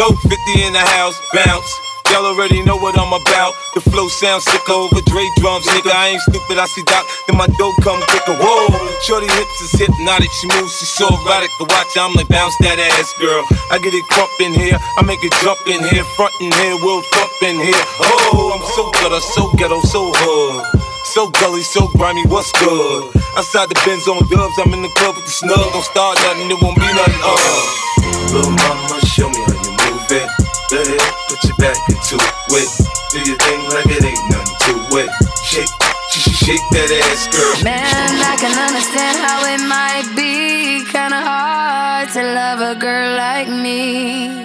go. 0.00 0.16
50 0.16 0.64
in 0.64 0.72
the 0.72 0.80
house, 0.96 1.12
bounce. 1.36 1.68
Y'all 2.08 2.24
already 2.24 2.64
know 2.64 2.80
what 2.80 2.96
I'm 2.96 3.12
about. 3.12 3.52
The 3.76 3.84
flow 3.84 4.08
sounds 4.08 4.48
sick 4.48 4.64
over 4.70 5.04
Dre 5.04 5.20
drums, 5.36 5.68
nigga. 5.76 5.92
I 5.92 6.16
ain't 6.16 6.24
stupid, 6.24 6.56
I 6.56 6.64
see 6.64 6.80
Doc, 6.88 7.04
then 7.28 7.36
my 7.36 7.52
dough 7.60 7.76
come 7.84 8.00
quicker. 8.08 8.32
Whoa, 8.40 8.72
shorty 9.04 9.28
hips 9.28 9.60
is 9.60 9.76
hypnotic, 9.76 10.32
she 10.40 10.48
moves, 10.56 10.72
she's 10.80 10.88
so 10.96 11.12
erotic. 11.12 11.52
The 11.60 11.68
watch, 11.68 11.92
I'm 12.00 12.16
like 12.16 12.32
bounce 12.32 12.56
that 12.64 12.80
ass, 12.80 13.12
girl. 13.20 13.44
I 13.68 13.76
get 13.76 13.92
it 13.92 14.06
crump 14.08 14.32
in 14.40 14.56
here, 14.56 14.80
I 14.96 15.04
make 15.04 15.20
it 15.20 15.36
jump 15.44 15.60
in 15.68 15.84
here, 15.92 16.04
front 16.16 16.32
in 16.40 16.48
here, 16.48 16.80
we'll 16.80 17.04
thump 17.12 17.36
in 17.44 17.60
here. 17.60 17.82
Oh, 18.08 18.56
I'm 18.56 18.64
so 18.72 18.88
ghetto, 18.96 19.20
so 19.20 19.52
ghetto, 19.60 19.84
so 19.84 20.00
hood. 20.16 20.75
So 21.16 21.30
gully, 21.30 21.62
so 21.62 21.88
grimy, 21.96 22.26
what's 22.26 22.52
good? 22.60 23.16
Outside 23.40 23.70
the 23.72 23.80
Benz 23.88 24.06
on 24.06 24.20
dubs, 24.28 24.52
I'm 24.60 24.68
in 24.76 24.82
the 24.82 24.92
club 25.00 25.16
with 25.16 25.24
the 25.24 25.32
snug. 25.32 25.72
Don't 25.72 25.80
start 25.80 26.20
nothing, 26.20 26.52
it 26.52 26.60
won't 26.60 26.76
be 26.76 26.84
nothing. 26.92 27.24
Uh. 27.24 28.36
Little 28.36 28.52
mama, 28.52 29.00
show 29.08 29.24
me 29.32 29.40
how 29.48 29.56
you 29.64 29.72
move 29.80 30.12
it. 30.12 30.28
Go 30.68 30.76
ahead, 30.76 31.00
put 31.32 31.40
your 31.40 31.56
back 31.56 31.80
into 31.88 32.20
it. 32.20 32.68
Do 33.16 33.18
your 33.24 33.38
thing 33.48 33.64
like 33.72 33.88
it 33.96 34.04
ain't 34.04 34.28
nothing 34.28 34.60
to 34.68 34.74
it. 35.00 35.10
Shake, 35.40 35.72
sh- 36.12 36.20
sh- 36.20 36.36
shake 36.36 36.66
that 36.76 36.92
ass, 37.08 37.32
girl. 37.32 37.64
Man, 37.64 38.12
I 38.20 38.36
can 38.36 38.52
understand 38.52 39.16
how 39.16 39.40
it 39.56 39.64
might 39.64 40.12
be 40.12 40.84
kinda 40.84 41.16
hard 41.16 42.12
to 42.12 42.20
love 42.20 42.60
a 42.60 42.76
girl 42.76 43.16
like 43.16 43.48
me. 43.48 44.44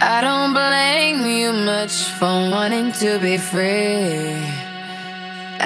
I 0.00 0.24
don't 0.24 0.56
blame 0.56 1.28
you 1.28 1.52
much 1.52 2.08
for 2.16 2.32
wanting 2.48 2.90
to 3.04 3.18
be 3.18 3.36
free. 3.36 4.63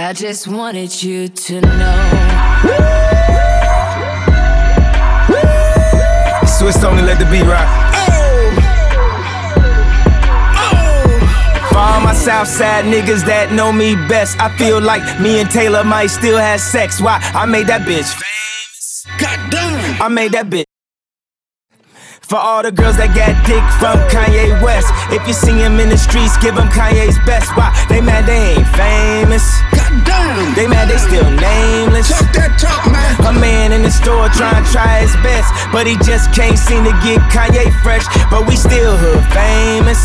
I 0.00 0.12
just 0.12 0.46
wanted 0.46 1.02
you 1.02 1.26
to 1.26 1.60
know. 1.60 1.98
Swiss 6.46 6.84
only 6.84 7.02
let 7.02 7.18
the 7.18 7.26
beat 7.28 7.42
rock. 7.42 7.66
For 11.68 11.78
all 11.78 12.00
my 12.00 12.14
Southside 12.14 12.84
niggas 12.84 13.26
that 13.26 13.50
know 13.52 13.72
me 13.72 13.96
best, 14.06 14.38
I 14.38 14.56
feel 14.56 14.80
like 14.80 15.02
me 15.20 15.40
and 15.40 15.50
Taylor 15.50 15.82
might 15.82 16.06
still 16.06 16.38
have 16.38 16.60
sex. 16.60 17.00
Why? 17.00 17.18
I 17.34 17.44
made 17.46 17.66
that 17.66 17.80
bitch 17.80 18.06
famous. 18.06 19.04
Goddamn. 19.18 20.00
I 20.00 20.06
made 20.06 20.30
that 20.30 20.46
bitch. 20.46 20.64
For 22.20 22.36
all 22.36 22.62
the 22.62 22.70
girls 22.70 22.98
that 22.98 23.16
got 23.16 23.34
dick 23.48 23.64
from 23.80 23.98
Kanye 24.12 24.62
West, 24.62 24.92
if 25.10 25.26
you 25.26 25.32
see 25.32 25.58
him 25.58 25.80
in 25.80 25.88
the 25.88 25.98
streets, 25.98 26.36
give 26.38 26.54
him 26.54 26.68
Kanye's 26.68 27.18
best. 27.26 27.56
Why? 27.56 27.74
They 27.88 28.00
mad 28.00 28.26
they 28.26 28.54
ain't 28.54 28.68
famous. 28.76 29.42
Goddamn. 30.18 30.54
They 30.54 30.66
mad 30.66 30.88
they 30.90 30.98
still 30.98 31.28
nameless. 31.30 32.08
Talk 32.08 32.32
that 32.34 32.58
talk, 32.58 32.90
man. 32.90 33.36
A 33.36 33.40
man 33.40 33.72
in 33.72 33.82
the 33.82 33.90
store 33.90 34.18
door 34.18 34.28
trying 34.30 34.64
to 34.64 34.70
try 34.72 35.00
his 35.00 35.14
best. 35.22 35.48
But 35.72 35.86
he 35.86 35.96
just 36.04 36.32
can't 36.32 36.58
seem 36.58 36.84
to 36.84 36.94
get 37.04 37.20
Kanye 37.30 37.68
fresh. 37.82 38.06
But 38.30 38.48
we 38.48 38.56
still 38.56 38.96
hood 38.96 39.24
famous. 39.32 40.00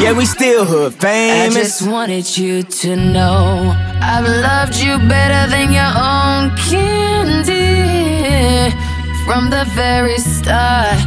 Yeah, 0.00 0.12
we 0.12 0.24
still 0.24 0.64
hood 0.64 0.94
famous. 0.94 1.56
I 1.56 1.60
just 1.60 1.82
wanted 1.86 2.26
you 2.36 2.62
to 2.62 2.96
know 2.96 3.74
I've 4.00 4.24
loved 4.24 4.76
you 4.76 4.98
better 5.08 5.50
than 5.52 5.72
your 5.72 5.92
own 5.92 6.56
candy 6.56 7.62
from 9.24 9.50
the 9.50 9.64
very 9.74 10.18
start. 10.18 10.98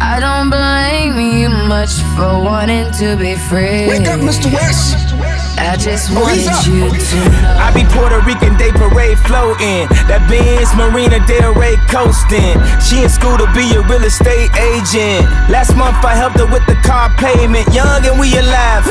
I 0.00 0.18
don't 0.20 0.50
blame 0.50 1.16
you 1.40 1.48
much 1.48 1.92
for 2.16 2.42
wanting 2.44 2.90
to 3.00 3.16
be 3.16 3.36
free. 3.48 3.86
Wake 3.88 4.08
up, 4.08 4.20
Mr. 4.20 4.52
West. 4.52 5.13
I 5.56 5.76
just 5.76 6.10
wanted 6.10 6.42
he's 6.42 6.66
you 6.66 6.90
to 6.90 7.18
know. 7.42 7.62
I 7.62 7.70
be 7.70 7.86
Puerto 7.94 8.18
Rican 8.26 8.58
Day 8.58 8.70
Parade 8.74 9.18
floating. 9.26 9.86
That 10.10 10.26
Benz 10.26 10.70
Marina 10.74 11.22
Del 11.26 11.54
Rey 11.54 11.78
coasting. 11.86 12.58
She 12.82 13.02
in 13.02 13.10
school 13.10 13.38
to 13.38 13.46
be 13.54 13.70
a 13.74 13.82
real 13.86 14.02
estate 14.02 14.50
agent. 14.58 15.26
Last 15.46 15.74
month 15.78 15.98
I 16.02 16.14
helped 16.18 16.42
her 16.42 16.48
with 16.50 16.66
the 16.66 16.74
car 16.82 17.10
payment. 17.18 17.66
Young 17.70 18.02
and 18.02 18.18
we 18.18 18.34
alive. 18.34 18.86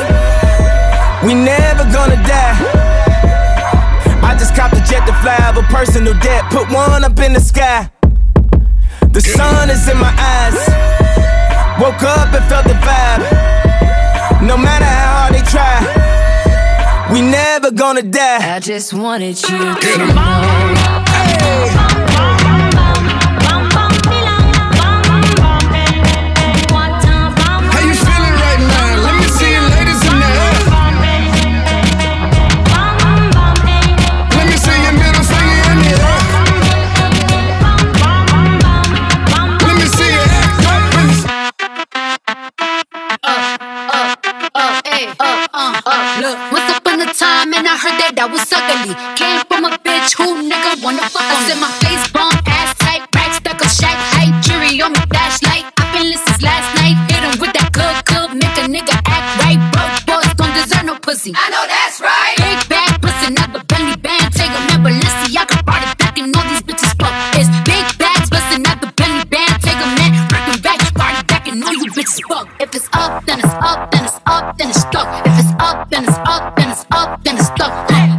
We 1.24 1.36
never 1.36 1.84
gonna 1.92 2.20
die. 2.24 2.56
I 4.24 4.36
just 4.38 4.56
copped 4.56 4.76
a 4.76 4.82
jet 4.84 5.04
to 5.06 5.14
fly 5.20 5.36
over 5.48 5.62
personal 5.68 6.16
debt. 6.20 6.48
Put 6.50 6.72
one 6.72 7.04
up 7.04 7.18
in 7.20 7.32
the 7.32 7.40
sky. 7.40 7.88
The 9.12 9.20
sun 9.20 9.70
is 9.70 9.84
in 9.88 9.98
my 10.00 10.12
eyes. 10.16 10.58
Woke 11.80 12.02
up 12.02 12.32
and 12.32 12.44
felt 12.48 12.64
the 12.64 12.74
vibe. 12.80 13.24
No 14.42 14.56
matter 14.56 14.84
how 14.84 15.28
hard 15.28 15.34
they 15.34 15.44
try, 15.48 15.78
we 17.14 17.20
never 17.20 17.70
gonna 17.70 18.02
die. 18.02 18.56
I 18.56 18.58
just 18.58 18.92
wanted 18.92 19.40
you 19.48 19.58
to 19.58 19.98
know. 19.98 20.14
How 22.12 22.33
If 72.74 72.82
it's 72.82 72.88
up, 72.92 73.24
then 73.24 73.38
it's 73.38 73.54
up, 73.62 73.90
then 73.92 74.02
it's 74.02 74.18
up, 74.26 74.58
then 74.58 74.68
it's 74.70 74.80
stuck. 74.80 75.06
If 75.24 75.38
it's 75.38 75.54
up, 75.62 75.88
then 75.90 76.02
it's 76.02 76.18
up, 76.26 76.56
then 76.56 76.70
it's 76.70 76.84
up, 76.90 77.22
then 77.22 77.36
it's 77.36 77.46
stuck. 77.46 77.70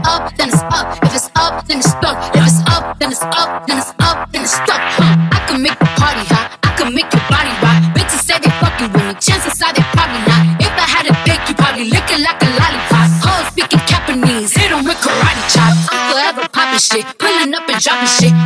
Up, 0.07 0.31
then 0.37 0.47
it's 0.47 0.63
up. 0.71 1.03
If 1.03 1.13
it's 1.13 1.29
up, 1.35 1.67
then 1.67 1.79
it's 1.79 1.91
stuck. 1.91 2.15
If 2.33 2.47
it's 2.47 2.63
up, 2.71 2.97
then 2.97 3.11
it's 3.11 3.21
up, 3.35 3.67
then 3.67 3.79
it's 3.79 3.91
up, 3.99 4.31
then 4.31 4.43
it's 4.43 4.55
stuck. 4.55 4.79
I 4.79 5.43
can 5.45 5.61
make 5.61 5.77
the 5.77 5.91
party 5.99 6.23
hot. 6.31 6.55
I 6.63 6.71
can 6.79 6.95
make 6.95 7.11
your 7.11 7.25
body 7.27 7.51
rock. 7.59 7.83
Bitches 7.99 8.23
say 8.23 8.39
they 8.39 8.49
fucking 8.63 8.95
with 8.95 9.03
me. 9.03 9.13
Chances 9.19 9.59
are 9.59 9.75
they 9.75 9.83
probably 9.91 10.23
not. 10.23 10.47
If 10.63 10.71
I 10.71 10.87
had 10.87 11.05
a 11.11 11.15
dick, 11.27 11.41
you 11.51 11.55
probably 11.59 11.91
lick 11.91 12.07
it 12.07 12.23
like 12.23 12.39
a 12.39 12.47
lollipop. 12.55 13.11
Hoes 13.27 13.51
speaking 13.51 13.83
Japanese, 13.91 14.55
hit 14.55 14.71
'em 14.71 14.87
with 14.87 15.03
karate 15.03 15.43
chops. 15.51 15.83
I'm 15.91 15.99
forever 16.15 16.47
popping 16.47 16.79
shit, 16.79 17.03
pulling 17.19 17.53
up 17.53 17.67
and 17.67 17.83
dropping 17.83 18.07
shit. 18.07 18.44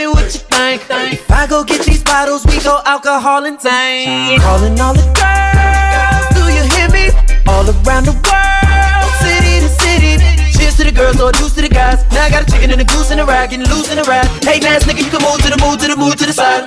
Me 0.00 0.06
what 0.06 0.32
you 0.32 0.40
think. 0.48 0.80
If 0.88 1.30
I 1.30 1.46
go 1.46 1.62
get 1.62 1.84
these 1.84 2.02
bottles, 2.02 2.44
we 2.46 2.58
go 2.64 2.80
alcohol 2.84 3.44
and 3.44 3.60
tank. 3.60 4.40
Calling 4.40 4.80
all 4.80 4.94
the 4.94 5.04
girls, 5.12 6.26
do 6.36 6.42
you 6.56 6.64
hear 6.72 6.88
me? 6.88 7.12
All 7.46 7.64
around 7.68 8.08
the 8.08 8.16
world, 8.24 9.10
city 9.20 9.60
to 9.60 9.70
city. 9.84 10.12
Cheers 10.56 10.76
to 10.78 10.84
the 10.84 10.92
girls, 10.92 11.20
or 11.20 11.32
juice 11.32 11.54
to 11.56 11.62
the 11.62 11.68
guys. 11.68 12.00
Now 12.12 12.24
I 12.24 12.30
got 12.30 12.48
a 12.48 12.50
chicken 12.50 12.70
and 12.70 12.80
a 12.80 12.84
goose 12.84 13.10
and 13.10 13.20
a 13.20 13.26
rag, 13.26 13.50
getting 13.50 13.68
loose 13.68 13.90
in 13.90 13.96
the 13.96 14.04
ride. 14.04 14.26
Hey, 14.42 14.58
ass 14.66 14.84
nigga, 14.84 15.04
you 15.04 15.10
can 15.12 15.20
move 15.20 15.40
to 15.44 15.50
the 15.52 15.60
move 15.60 15.78
to 15.80 15.88
the 15.88 15.96
move 15.96 16.16
to 16.16 16.24
the 16.24 16.32
side. 16.32 16.64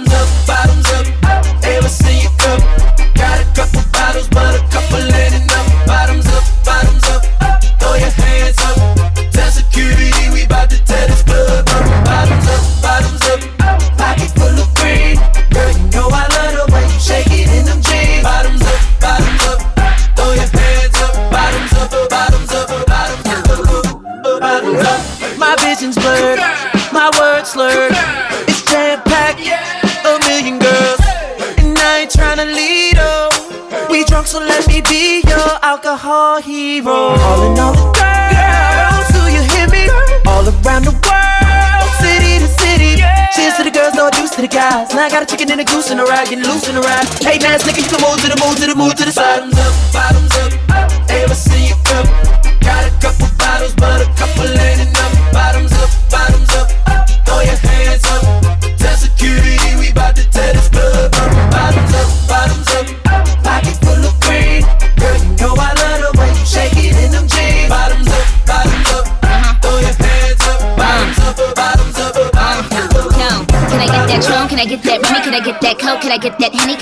Got 45.13 45.21
a 45.21 45.25
chicken 45.27 45.51
and 45.51 45.61
a 45.61 45.63
goose 45.63 45.91
and 45.91 45.99
a 45.99 46.05
rag, 46.05 46.27
getting 46.27 46.43
loose 46.43 46.67
in 46.67 46.73
the 46.73 46.81
ride. 46.81 47.05
Hey, 47.21 47.37
ass 47.45 47.61
nigga, 47.61 47.85
you 47.85 47.89
can 47.89 48.01
move 48.01 48.17
to 48.25 48.29
the 48.33 48.39
move 48.41 48.57
to 48.57 48.65
the 48.65 48.75
move 48.75 48.95
to 48.95 49.05
the 49.05 49.11
side. 49.11 49.45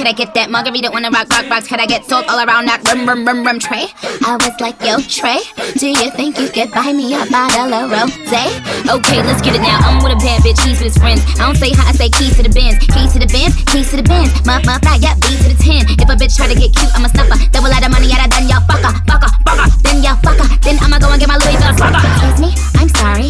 Could 0.01 0.09
I 0.09 0.17
get 0.17 0.33
that 0.33 0.49
margarita 0.49 0.89
on 0.89 1.05
the 1.05 1.13
rock, 1.13 1.29
rock, 1.29 1.45
rocks? 1.45 1.69
Could 1.69 1.77
I 1.77 1.85
get 1.85 2.01
salt 2.09 2.25
all 2.25 2.41
around 2.41 2.65
that 2.65 2.81
rum, 2.89 3.05
rum, 3.05 3.21
rum, 3.21 3.45
rum 3.45 3.61
tray? 3.61 3.85
I 4.25 4.33
was 4.33 4.57
like, 4.57 4.73
yo, 4.81 4.97
Trey, 4.97 5.45
do 5.77 5.93
you 5.93 6.09
think 6.17 6.41
you 6.41 6.49
could 6.49 6.73
buy 6.73 6.89
me 6.89 7.13
a 7.13 7.21
bottle 7.29 7.69
of 7.69 7.85
rosé? 7.93 8.49
Okay, 8.89 9.21
let's 9.21 9.45
get 9.45 9.53
it 9.53 9.61
now. 9.61 9.77
I'm 9.85 10.01
with 10.01 10.17
a 10.17 10.21
bad 10.25 10.41
bitch, 10.41 10.57
he's 10.65 10.81
with 10.81 10.89
his 10.89 10.97
friends. 10.97 11.21
I 11.37 11.45
don't 11.45 11.53
say 11.53 11.69
hi, 11.69 11.85
I 11.85 11.93
say 11.93 12.09
keys 12.09 12.33
to 12.33 12.41
the 12.41 12.49
Benz. 12.49 12.81
Keys 12.81 13.13
to 13.13 13.21
the 13.21 13.29
Benz, 13.29 13.53
keys 13.69 13.93
to 13.93 14.01
the 14.01 14.07
Benz. 14.09 14.33
My, 14.41 14.57
my, 14.65 14.81
fly, 14.81 14.97
yeah, 14.97 15.13
B 15.21 15.37
to 15.37 15.53
the 15.53 15.59
10. 15.61 15.85
If 16.01 16.09
a 16.09 16.17
bitch 16.17 16.33
try 16.33 16.49
to 16.49 16.57
get 16.57 16.73
cute, 16.73 16.89
I'm 16.97 17.05
a 17.05 17.09
snuffer. 17.13 17.37
Double 17.53 17.69
out 17.69 17.85
of 17.85 17.93
money, 17.93 18.09
out 18.09 18.25
of 18.25 18.33
done, 18.33 18.49
y'all 18.49 18.65
fucker, 18.65 18.97
fucker, 19.05 19.29
fucker. 19.45 19.69
Then 19.85 20.01
y'all 20.01 20.17
fucker. 20.25 20.49
Then 20.65 20.81
I'ma 20.81 20.97
go 20.97 21.13
and 21.13 21.21
get 21.21 21.29
my 21.29 21.37
Louis 21.37 21.61
Vuitton. 21.61 21.93
Excuse 21.93 22.41
me, 22.41 22.49
I'm 22.73 22.89
sorry. 22.89 23.29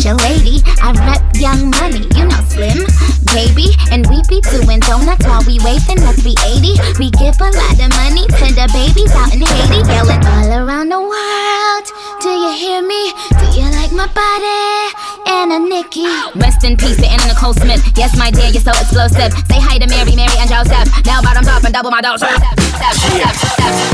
Such 0.00 0.12
a 0.12 0.16
lady. 0.16 0.62
I 0.80 0.96
rep 0.96 1.20
young 1.36 1.68
money, 1.68 2.08
you 2.16 2.24
know, 2.24 2.40
slim, 2.48 2.88
baby. 3.36 3.76
And 3.92 4.08
we 4.08 4.22
be 4.32 4.40
doing 4.48 4.80
donuts 4.80 5.26
while 5.26 5.44
we 5.44 5.58
let's 5.60 6.24
be 6.24 6.32
80. 6.40 6.80
We 6.96 7.10
give 7.20 7.36
a 7.36 7.50
lot 7.52 7.76
of 7.76 7.90
money 8.00 8.24
to 8.24 8.46
the 8.48 8.64
babies 8.72 9.12
out 9.12 9.34
in 9.34 9.44
Haiti. 9.44 9.84
Yelling 9.92 10.24
all 10.24 10.48
around 10.56 10.88
the 10.88 11.00
world. 11.00 11.84
Do 12.22 12.30
you 12.30 12.52
hear 12.56 12.80
me? 12.80 13.12
Do 13.28 13.44
you 13.60 13.68
like 13.76 13.92
my 13.92 14.08
body? 14.16 15.09
Anna 15.26 15.58
Nikki. 15.58 16.06
Rest 16.36 16.64
in 16.64 16.76
peace 16.76 16.96
to 16.96 17.06
Anna 17.06 17.26
Nicole 17.26 17.54
Smith. 17.54 17.82
Yes, 17.96 18.16
my 18.16 18.30
dear, 18.30 18.48
you're 18.52 18.62
so 18.62 18.70
explosive. 18.76 19.32
Say 19.50 19.58
hi 19.58 19.78
to 19.78 19.88
Mary, 19.88 20.14
Mary, 20.14 20.32
and 20.38 20.48
Joseph. 20.48 20.86
Now 21.04 21.20
bottoms 21.22 21.48
up 21.48 21.64
and 21.64 21.74
double 21.74 21.90
my 21.90 22.00
dose. 22.00 22.22
Yeah. 22.22 23.32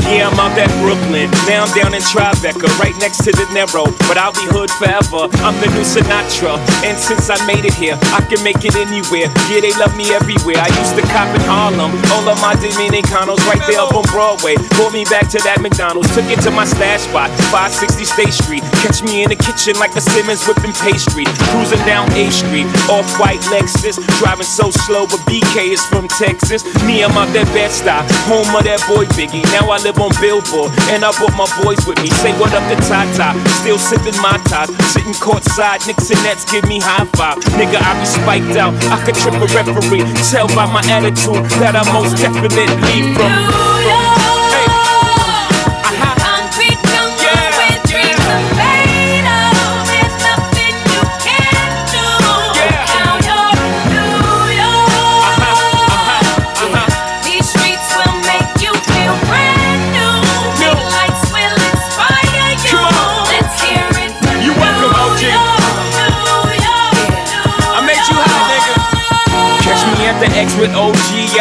yeah, 0.05 0.29
I'm 0.29 0.37
out 0.37 0.53
at 0.59 0.69
Brooklyn. 0.83 1.31
Now 1.49 1.65
I'm 1.65 1.71
down 1.73 1.95
in 1.95 2.03
Tribeca, 2.03 2.67
right 2.77 2.95
next 3.01 3.23
to 3.25 3.31
De 3.31 3.45
Niro. 3.55 3.89
But 4.05 4.19
I'll 4.19 4.35
be 4.35 4.45
hood 4.53 4.69
forever. 4.77 5.31
I'm 5.41 5.55
the 5.63 5.71
new 5.73 5.87
Sinatra. 5.87 6.59
And 6.85 6.93
since 6.99 7.31
I 7.31 7.39
made 7.47 7.65
it 7.65 7.73
here, 7.73 7.97
I 8.13 8.21
can 8.27 8.43
make 8.43 8.61
it 8.61 8.75
anywhere. 8.77 9.31
Yeah, 9.49 9.63
they 9.63 9.73
love 9.81 9.95
me 9.97 10.13
everywhere. 10.13 10.61
I 10.61 10.69
used 10.77 10.93
to 10.99 11.03
cop 11.09 11.31
in 11.33 11.41
Harlem. 11.49 11.95
All 12.13 12.27
of 12.29 12.37
my 12.43 12.53
Dominicanos 12.59 13.41
right 13.49 13.61
there 13.65 13.81
up 13.81 13.95
on 13.95 14.05
Broadway. 14.13 14.59
Brought 14.77 14.93
me 14.93 15.03
back 15.09 15.31
to 15.33 15.39
that 15.41 15.63
McDonald's. 15.63 16.13
Took 16.13 16.29
it 16.29 16.43
to 16.45 16.51
my 16.51 16.65
stash 16.69 17.09
spot, 17.09 17.33
560 17.49 18.05
State 18.05 18.35
Street. 18.35 18.63
Catch 18.85 19.01
me 19.01 19.23
in 19.23 19.29
the 19.33 19.39
kitchen 19.39 19.73
like 19.79 19.95
a 19.97 20.01
Simmons 20.01 20.45
whipping 20.45 20.75
pastry. 20.77 21.16
Cruising 21.25 21.81
down 21.85 22.11
A 22.13 22.29
Street, 22.29 22.67
off 22.91 23.07
white 23.17 23.41
Lexus. 23.49 23.97
Driving 24.19 24.45
so 24.45 24.69
slow, 24.69 25.07
but 25.07 25.17
BK 25.25 25.73
is 25.73 25.83
from 25.85 26.07
Texas. 26.07 26.61
Me, 26.85 27.03
I'm 27.03 27.15
out 27.17 27.31
that 27.33 27.47
Bed-Stuy, 27.55 28.05
home 28.29 28.51
of 28.53 28.63
that 28.67 28.83
boy 28.85 29.09
Biggie. 29.17 29.41
Now 29.55 29.71
I 29.71 29.81
live 29.81 29.97
on 29.97 30.13
Billboard, 30.21 30.69
and 30.93 31.01
I 31.01 31.09
brought 31.17 31.33
my 31.33 31.49
boys 31.63 31.81
with 31.87 31.97
me. 32.03 32.09
Say 32.21 32.35
what 32.37 32.53
up 32.53 32.65
to 32.69 32.77
Tata, 32.85 33.33
still 33.63 33.79
sipping 33.79 34.17
my 34.21 34.37
top. 34.45 34.69
Sitting 34.93 35.17
courtside, 35.17 35.85
Knicks 35.87 36.11
and 36.11 36.21
Nets 36.21 36.45
give 36.45 36.67
me 36.69 36.77
high 36.77 37.07
five. 37.17 37.41
Nigga, 37.57 37.81
I 37.81 37.97
be 37.97 38.05
spiked 38.05 38.57
out, 38.57 38.75
I 38.93 39.01
could 39.01 39.15
trip 39.15 39.33
a 39.39 39.47
referee. 39.49 40.05
Tell 40.29 40.47
by 40.53 40.69
my 40.69 40.83
attitude 40.91 41.45
that 41.57 41.73
I 41.73 41.83
most 41.93 42.19
definitely 42.21 43.15
from. 43.17 43.31
Hey. 43.31 44.27
Concrete 44.27 44.36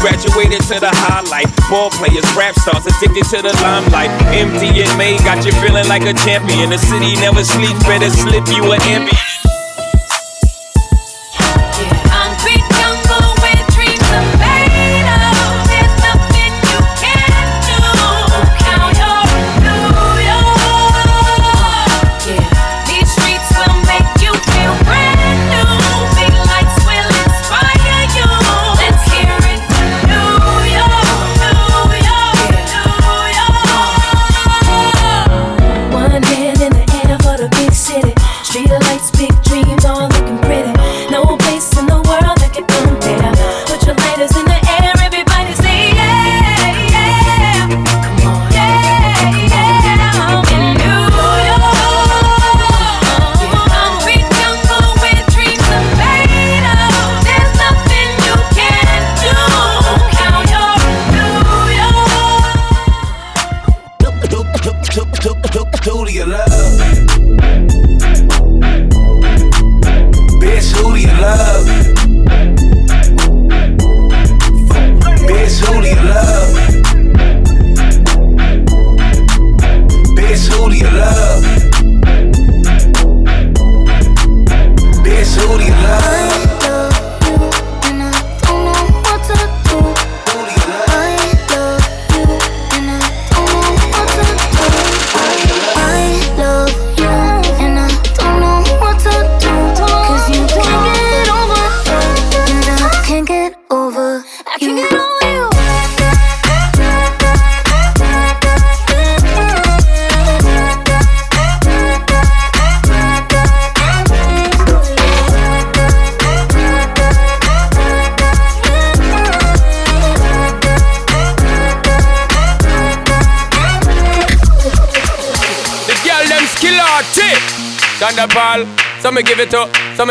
graduated 0.00 0.62
to 0.68 0.80
the 0.80 0.90
highlight. 0.92 1.48
Ball 1.70 1.90
players, 1.90 2.26
rap 2.36 2.54
stars, 2.58 2.86
addicted 2.86 3.24
to 3.36 3.42
the 3.42 3.52
limelight. 3.62 4.10
May 4.96 5.18
got 5.18 5.44
you 5.44 5.52
feeling 5.60 5.88
like 5.88 6.02
a 6.02 6.14
champion. 6.14 6.70
The 6.70 6.78
city 6.78 7.14
never 7.16 7.44
sleeps, 7.44 7.82
better 7.84 8.10
slip 8.10 8.46
you 8.48 8.72
an 8.72 8.80
Ambien. 8.80 9.55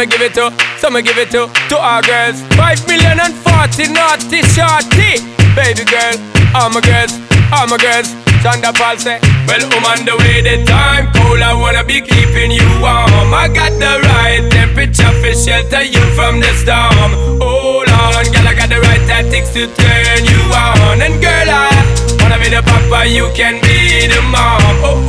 Me 0.06 0.12
give 0.12 0.22
it 0.22 0.36
to, 0.38 0.54
so 0.78 0.92
me 0.92 1.02
give 1.02 1.18
it 1.18 1.32
to, 1.34 1.50
to 1.50 1.78
our 1.82 2.00
girls. 2.06 2.38
Five 2.54 2.78
million 2.86 3.18
and 3.18 3.34
forty 3.42 3.90
naughty 3.90 4.46
shorty. 4.54 5.18
Baby 5.58 5.82
girl, 5.82 6.14
all 6.54 6.70
my 6.70 6.78
girls, 6.78 7.18
all 7.50 7.66
my 7.66 7.82
girls. 7.82 8.14
Sean 8.46 8.62
Paul 8.62 9.02
say, 9.02 9.18
Well, 9.50 9.66
I'm 9.66 9.82
on 9.82 10.06
the 10.06 10.14
way, 10.22 10.46
the 10.46 10.62
time 10.70 11.10
cold. 11.18 11.42
I 11.42 11.58
wanna 11.58 11.82
be 11.82 12.06
keeping 12.06 12.54
you 12.54 12.70
warm. 12.78 13.34
I 13.34 13.50
got 13.50 13.74
the 13.82 13.98
right 14.06 14.46
temperature 14.54 15.10
for 15.18 15.34
shelter 15.34 15.82
you 15.82 16.06
from 16.14 16.38
the 16.38 16.54
storm. 16.62 17.42
Hold 17.42 17.90
on, 17.90 18.30
girl, 18.30 18.46
I 18.46 18.54
got 18.54 18.70
the 18.70 18.78
right 18.86 19.02
tactics 19.10 19.58
to 19.58 19.66
turn 19.66 20.22
you 20.22 20.42
on. 20.54 21.02
And 21.02 21.18
girl, 21.18 21.50
I 21.50 21.74
wanna 22.22 22.38
be 22.38 22.54
the 22.54 22.62
papa, 22.62 23.10
you 23.10 23.26
can 23.34 23.58
be 23.66 24.06
the 24.06 24.22
mom. 24.30 24.62
Oh 24.86 25.02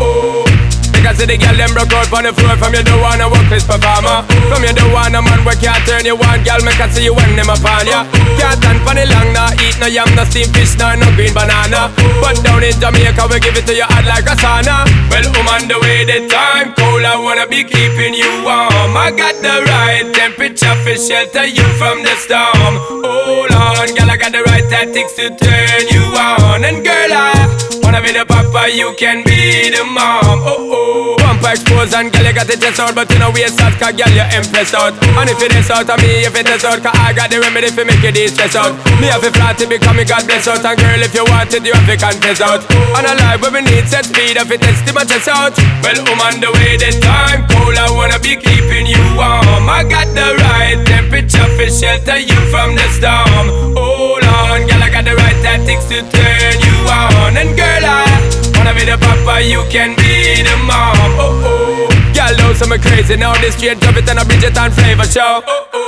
Because 1.17 1.33
the 1.33 1.41
girl 1.41 1.57
them 1.57 1.73
broke 1.73 1.97
out 1.97 2.13
on 2.13 2.29
the 2.29 2.33
floor. 2.37 2.61
From 2.61 2.77
you 2.77 2.85
don't 2.85 3.01
wanna 3.01 3.25
work 3.33 3.49
this 3.49 3.65
performer. 3.65 4.21
From 4.53 4.61
you 4.61 4.73
don't 4.77 4.93
wanna 4.93 5.25
man 5.25 5.41
where 5.49 5.57
can't 5.57 5.81
turn 5.89 6.05
you 6.05 6.13
on. 6.13 6.45
Girl, 6.45 6.61
make 6.61 6.77
I 6.77 6.93
see 6.93 7.09
you 7.09 7.17
when 7.17 7.33
them 7.41 7.49
upon 7.49 7.89
ya. 7.89 8.05
Can't 8.37 8.61
stand 8.61 8.85
for 8.85 8.93
the 8.93 9.09
long, 9.09 9.33
nah 9.33 9.49
Eat 9.57 9.81
no 9.81 9.89
yam, 9.89 10.13
no 10.13 10.29
steamed 10.29 10.53
fish, 10.53 10.77
nah, 10.77 10.93
no 10.93 11.09
green 11.17 11.33
banana. 11.33 11.89
But 12.21 12.45
down 12.45 12.61
in 12.61 12.77
Jamaica, 12.77 13.33
we 13.33 13.41
give 13.41 13.57
it 13.57 13.65
to 13.65 13.73
you 13.73 13.89
hot 13.89 14.05
like 14.05 14.29
a 14.29 14.37
sauna. 14.37 14.85
Well, 15.09 15.25
I'm 15.25 15.49
on 15.57 15.65
the 15.65 15.81
way, 15.81 16.05
the 16.05 16.29
time 16.29 16.77
cold 16.77 17.09
I 17.09 17.17
wanna 17.17 17.49
be 17.49 17.65
keeping 17.65 18.13
you 18.13 18.45
warm. 18.45 18.93
I 18.93 19.09
got 19.09 19.41
the 19.41 19.65
right 19.73 20.05
temperature 20.13 20.77
for 20.85 21.01
shelter 21.01 21.49
you 21.49 21.65
from 21.81 22.05
the 22.05 22.13
storm. 22.21 22.77
Hold 23.01 23.57
on, 23.57 23.89
girl, 23.97 24.13
I 24.13 24.21
got 24.21 24.37
the 24.37 24.45
right 24.53 24.69
tactics 24.69 25.17
to 25.17 25.33
turn 25.33 25.81
you 25.89 26.05
on. 26.13 26.61
And 26.61 26.85
girl, 26.85 27.09
I 27.09 27.76
wanna 27.97 28.13
be 28.13 28.19
the 28.19 28.25
papa, 28.27 28.69
you 28.69 28.93
can 28.99 29.25
be 29.25 29.71
the 29.71 29.85
mom. 29.85 30.45
Oh, 30.45 31.17
oh. 31.17 31.17
Bumper 31.17 31.57
expose 31.57 31.95
and 31.95 32.13
girl, 32.13 32.25
you 32.25 32.35
got 32.35 32.49
it 32.49 32.61
test 32.61 32.81
out 32.81 32.95
But 32.95 33.11
you 33.11 33.19
know 33.19 33.31
waste 33.33 33.61
out, 33.61 33.73
cause 33.81 33.97
girl, 33.97 34.13
you 34.13 34.27
impress 34.37 34.75
out. 34.75 34.93
And 35.01 35.31
if 35.31 35.41
it 35.41 35.53
is 35.57 35.71
out 35.71 35.89
of 35.89 35.97
me, 36.01 36.29
if 36.29 36.37
it 36.37 36.49
is 36.49 36.65
out 36.65 36.83
Cause 36.83 36.93
I 36.93 37.13
got 37.17 37.31
the 37.31 37.41
remedy 37.41 37.73
for 37.73 37.85
make 37.85 38.03
you 38.05 38.13
de-stress 38.13 38.55
out. 38.55 38.77
Me 39.01 39.09
have 39.09 39.25
a 39.25 39.31
flat 39.33 39.57
to 39.59 39.67
become 39.67 39.97
me 39.97 40.05
God 40.05 40.27
bless 40.29 40.49
out. 40.49 40.65
And 40.65 40.77
girl, 40.77 41.01
if 41.01 41.15
you 41.15 41.25
want 41.25 41.53
it, 41.53 41.65
you 41.65 41.73
have 41.73 41.89
to 41.89 41.97
confess 41.97 42.41
out. 42.41 42.61
And 42.69 43.07
a 43.07 43.15
life 43.17 43.41
where 43.41 43.53
we 43.53 43.63
need 43.65 43.89
set 43.89 44.05
speed 44.05 44.37
If 44.37 44.51
it 44.53 44.61
is 44.61 44.79
to 44.85 44.93
my 44.93 45.05
chest 45.05 45.29
out. 45.33 45.57
Well, 45.81 45.97
I'm 45.97 46.21
on 46.21 46.37
the 46.41 46.53
way, 46.53 46.77
the 46.77 46.93
time 47.01 47.49
cold 47.49 47.77
I 47.81 47.89
wanna 47.91 48.21
be 48.21 48.37
keeping 48.37 48.87
you 48.87 49.01
warm. 49.17 49.69
I 49.73 49.89
got 49.89 50.09
the 50.13 50.37
right 50.37 50.79
temperature 50.85 51.49
for 51.57 51.69
shelter 51.73 52.21
you 52.21 52.39
from 52.53 52.77
the 52.77 52.87
storm. 52.93 53.73
Hold 53.73 54.25
on, 54.25 54.69
girl, 54.69 54.85
I 54.85 54.89
got 54.93 55.05
the 55.09 55.17
right 55.17 55.39
tactics 55.41 55.89
to 55.89 56.05
turn 56.05 56.57
you 56.61 56.66
on 56.89 57.37
And 57.37 57.57
girl, 57.57 57.85
I 57.85 58.07
wanna 58.55 58.75
be 58.75 58.85
the 58.85 58.99
papa, 58.99 59.43
you 59.43 59.63
can 59.71 59.97
be 59.97 60.43
the 60.43 60.57
mom. 60.65 60.97
Oh 61.19 61.43
oh. 61.45 62.13
Girl, 62.15 62.46
know 62.61 62.67
some 62.69 62.81
crazy 62.81 63.17
now. 63.17 63.35
This 63.41 63.55
straight 63.57 63.81
drop 63.81 63.97
it 63.97 64.09
and 64.09 64.19
a 64.19 64.25
Bridget 64.25 64.57
and 64.57 64.73
flavor 64.73 65.05
show. 65.05 65.43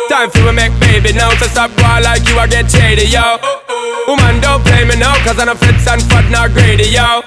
Time 0.09 0.31
for 0.31 0.45
we 0.45 0.53
make 0.53 0.73
baby 0.81 1.13
now. 1.13 1.31
So 1.41 1.47
stop 1.47 1.71
boy 1.77 2.01
like 2.03 2.27
you, 2.29 2.39
I 2.39 2.47
get 2.47 2.71
shady, 2.71 3.09
yo. 3.09 3.39
Woman, 4.09 4.41
don't 4.41 4.65
play 4.65 4.85
me 4.85 4.97
now, 4.97 5.15
cause 5.25 5.39
I'm 5.39 5.49
a 5.49 5.55
fits 5.55 5.87
and 5.87 6.03
fat, 6.09 6.29
not 6.31 6.53
greedy, 6.53 6.89
yo. 6.89 7.21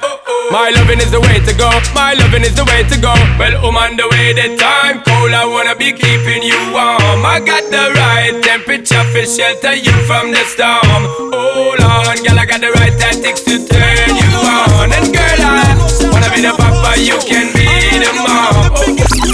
My 0.50 0.74
loving 0.74 1.00
is 1.00 1.12
the 1.12 1.22
way 1.22 1.38
to 1.46 1.54
go. 1.54 1.70
My 1.94 2.14
loving 2.14 2.44
is 2.44 2.56
the 2.56 2.66
way 2.66 2.84
to 2.84 2.98
go. 3.00 3.14
Well, 3.38 3.62
woman, 3.62 3.98
the 3.98 4.10
way 4.10 4.34
the 4.34 4.58
time 4.58 5.02
cold, 5.06 5.32
I 5.32 5.46
wanna 5.46 5.76
be 5.76 5.94
keeping 5.94 6.42
you 6.44 6.58
warm. 6.74 7.22
I 7.26 7.40
got 7.40 7.64
the 7.70 7.94
right 7.98 8.34
temperature 8.44 9.06
for 9.14 9.26
shelter 9.26 9.74
you 9.78 9.94
from 10.10 10.34
the 10.34 10.44
storm. 10.50 11.02
Hold 11.34 11.82
on, 11.82 12.18
girl, 12.26 12.38
I 12.38 12.46
got 12.46 12.62
the 12.62 12.74
right 12.82 12.94
tactics 12.98 13.46
to 13.46 13.62
turn 13.62 14.10
you 14.18 14.32
on. 14.42 14.92
And 14.92 15.14
girl, 15.14 15.40
I 15.40 15.78
wanna 16.10 16.30
be 16.34 16.42
the 16.42 16.54
papa, 16.58 17.00
you 17.00 17.18
can 17.30 17.54
be 17.54 17.70
the 18.02 18.12
mom. 18.26 18.74
Oh. 18.74 19.31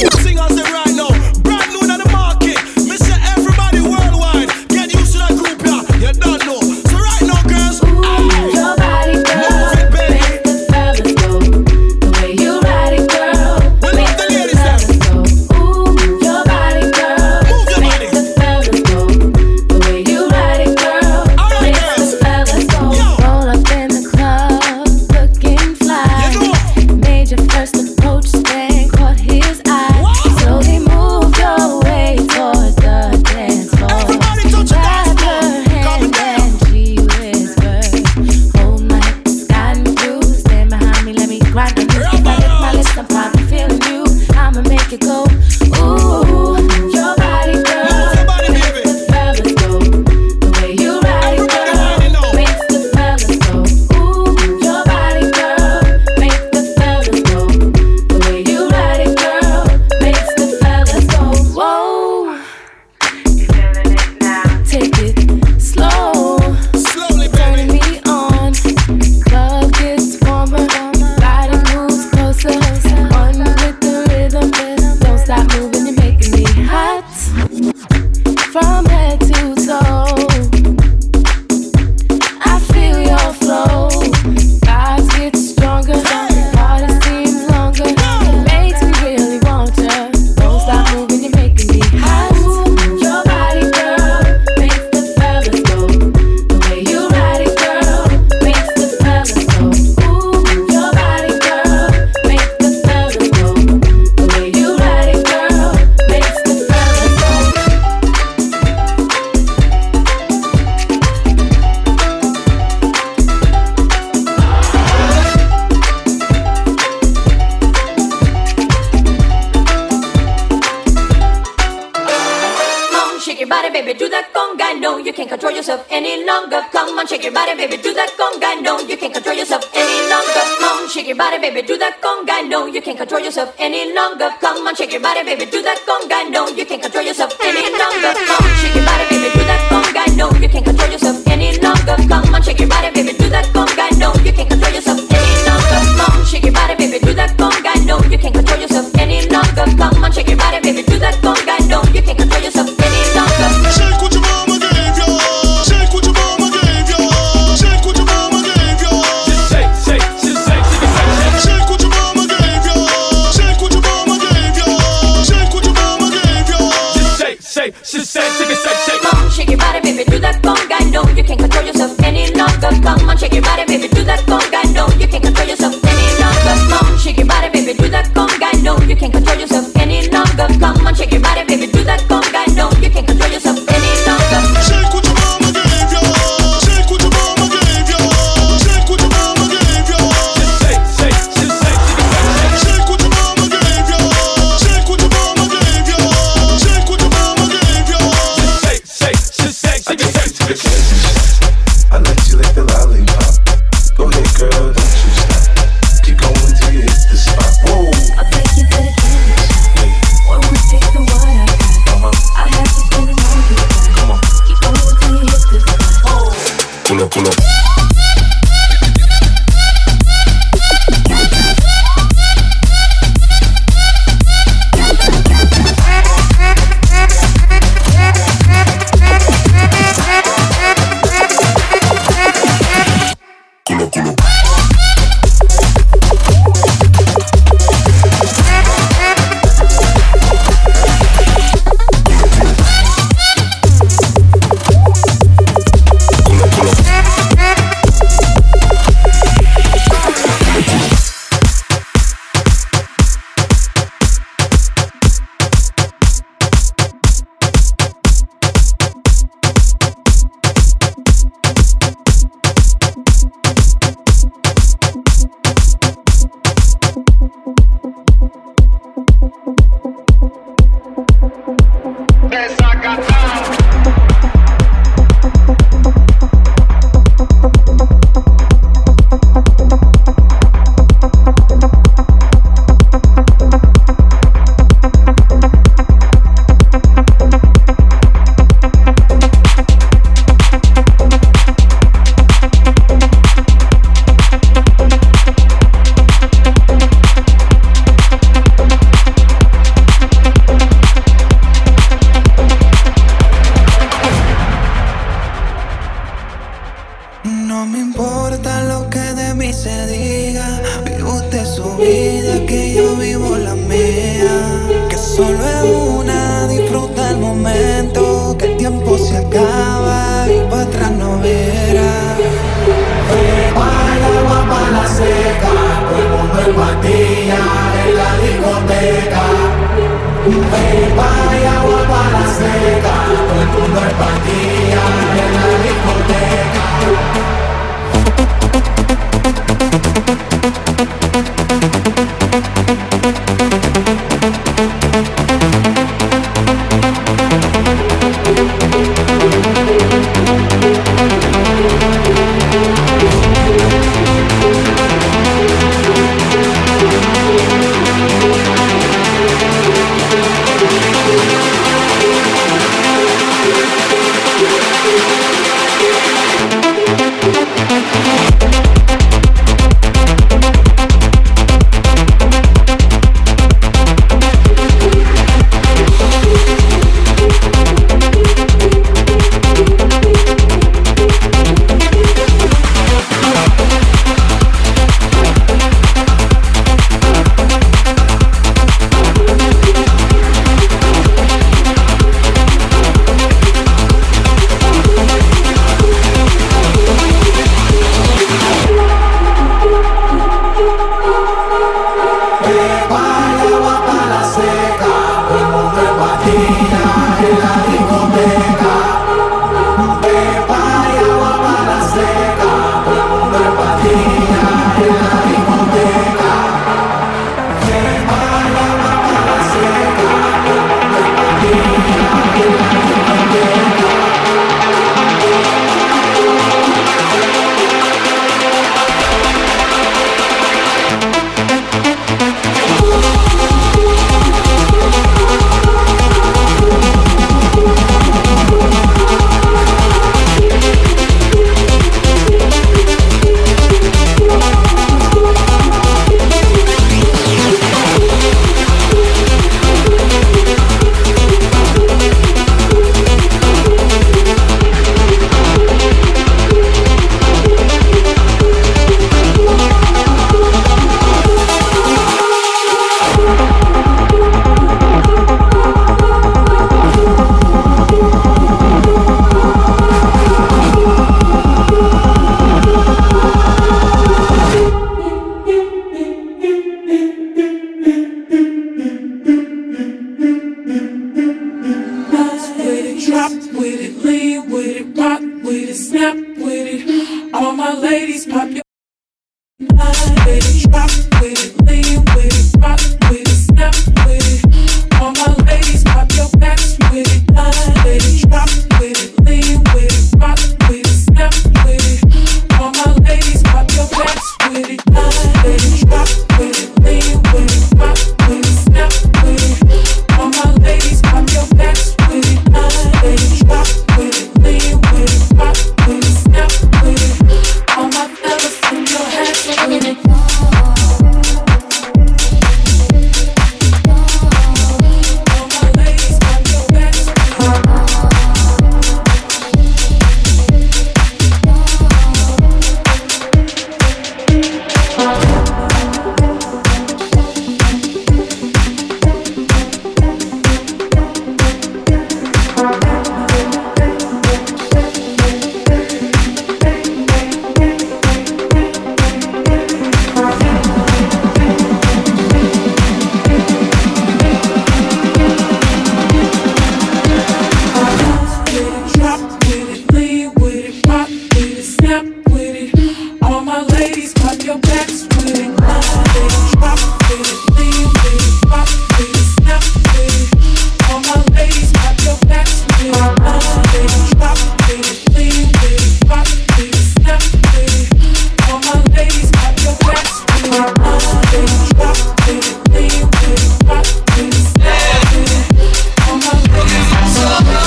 So 587.07 587.66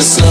she 0.00 0.27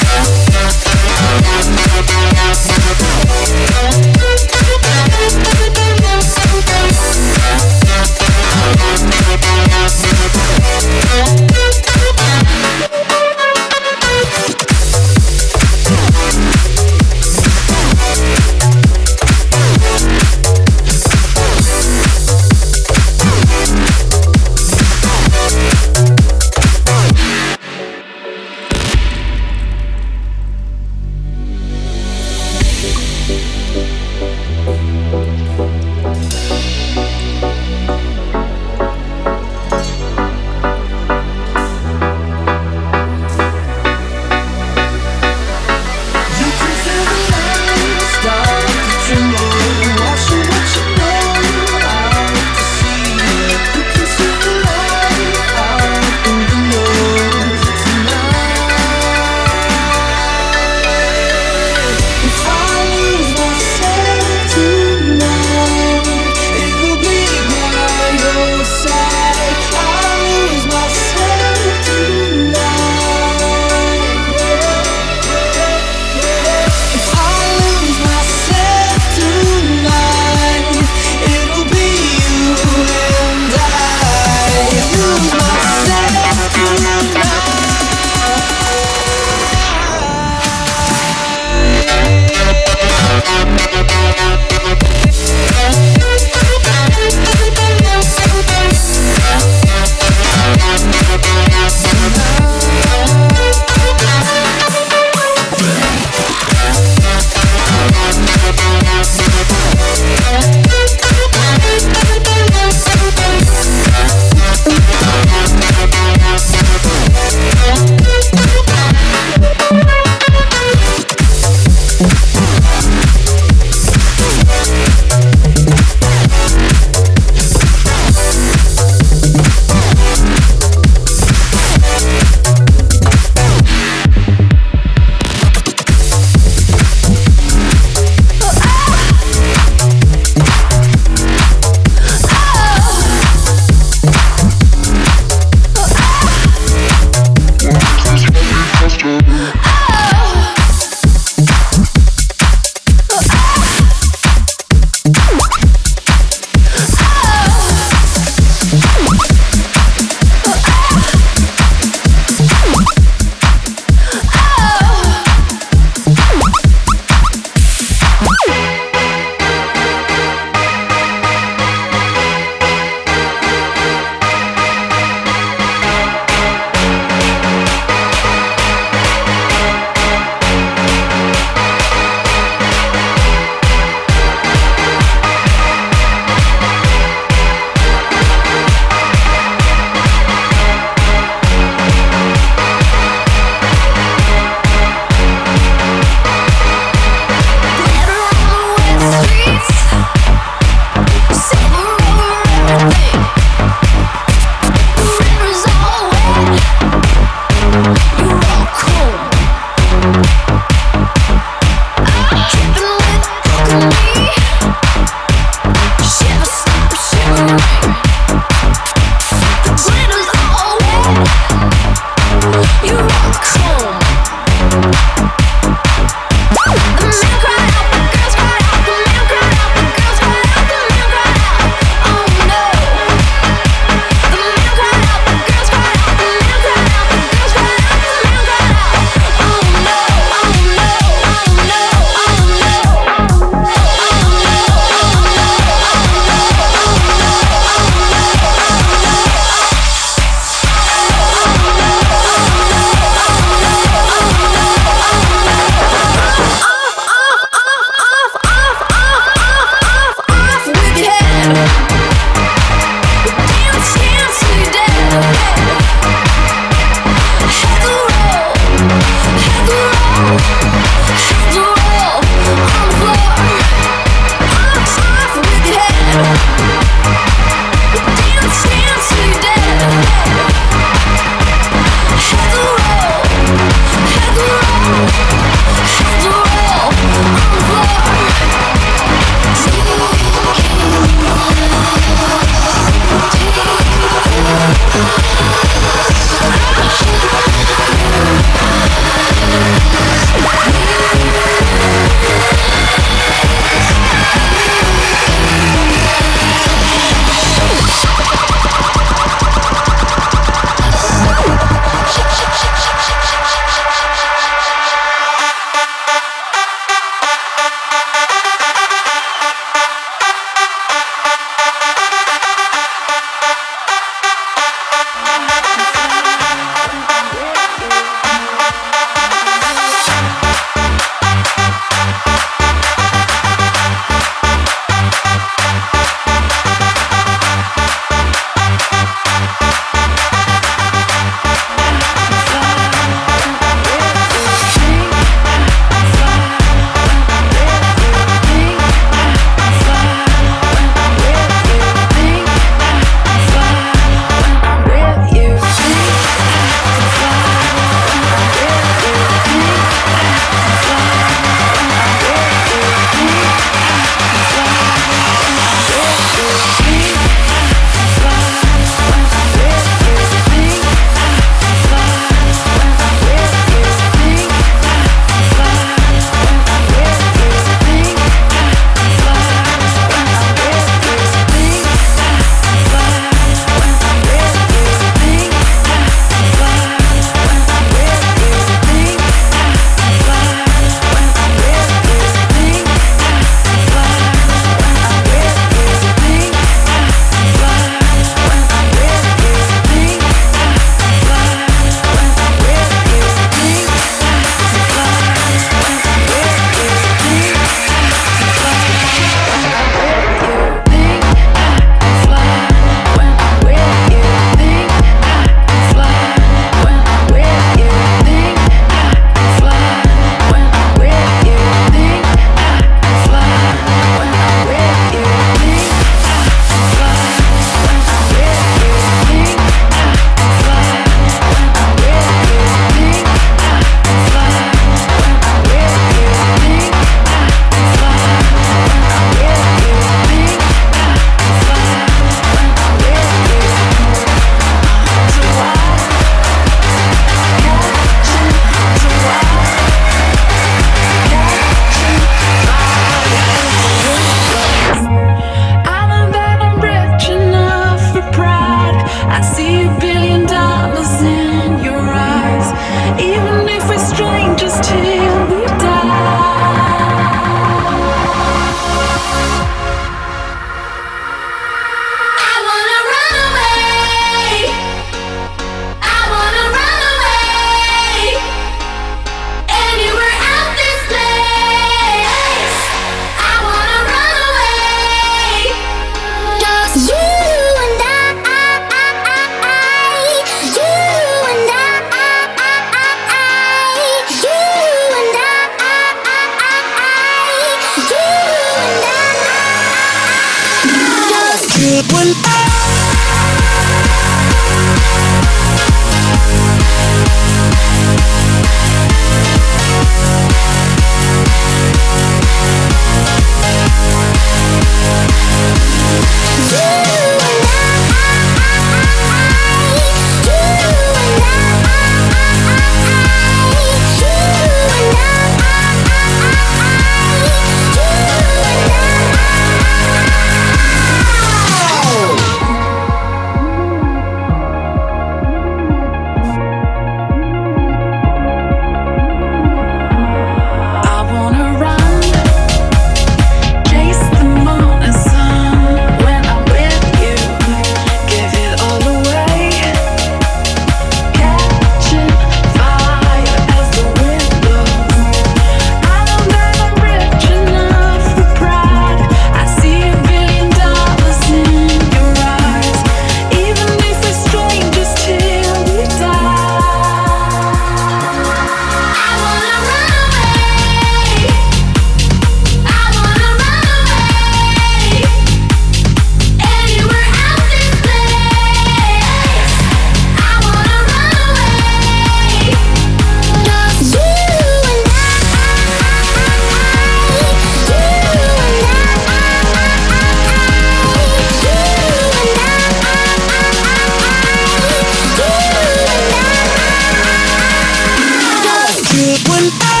good 599.11 599.49
when 599.49 599.65
I 599.81 600.00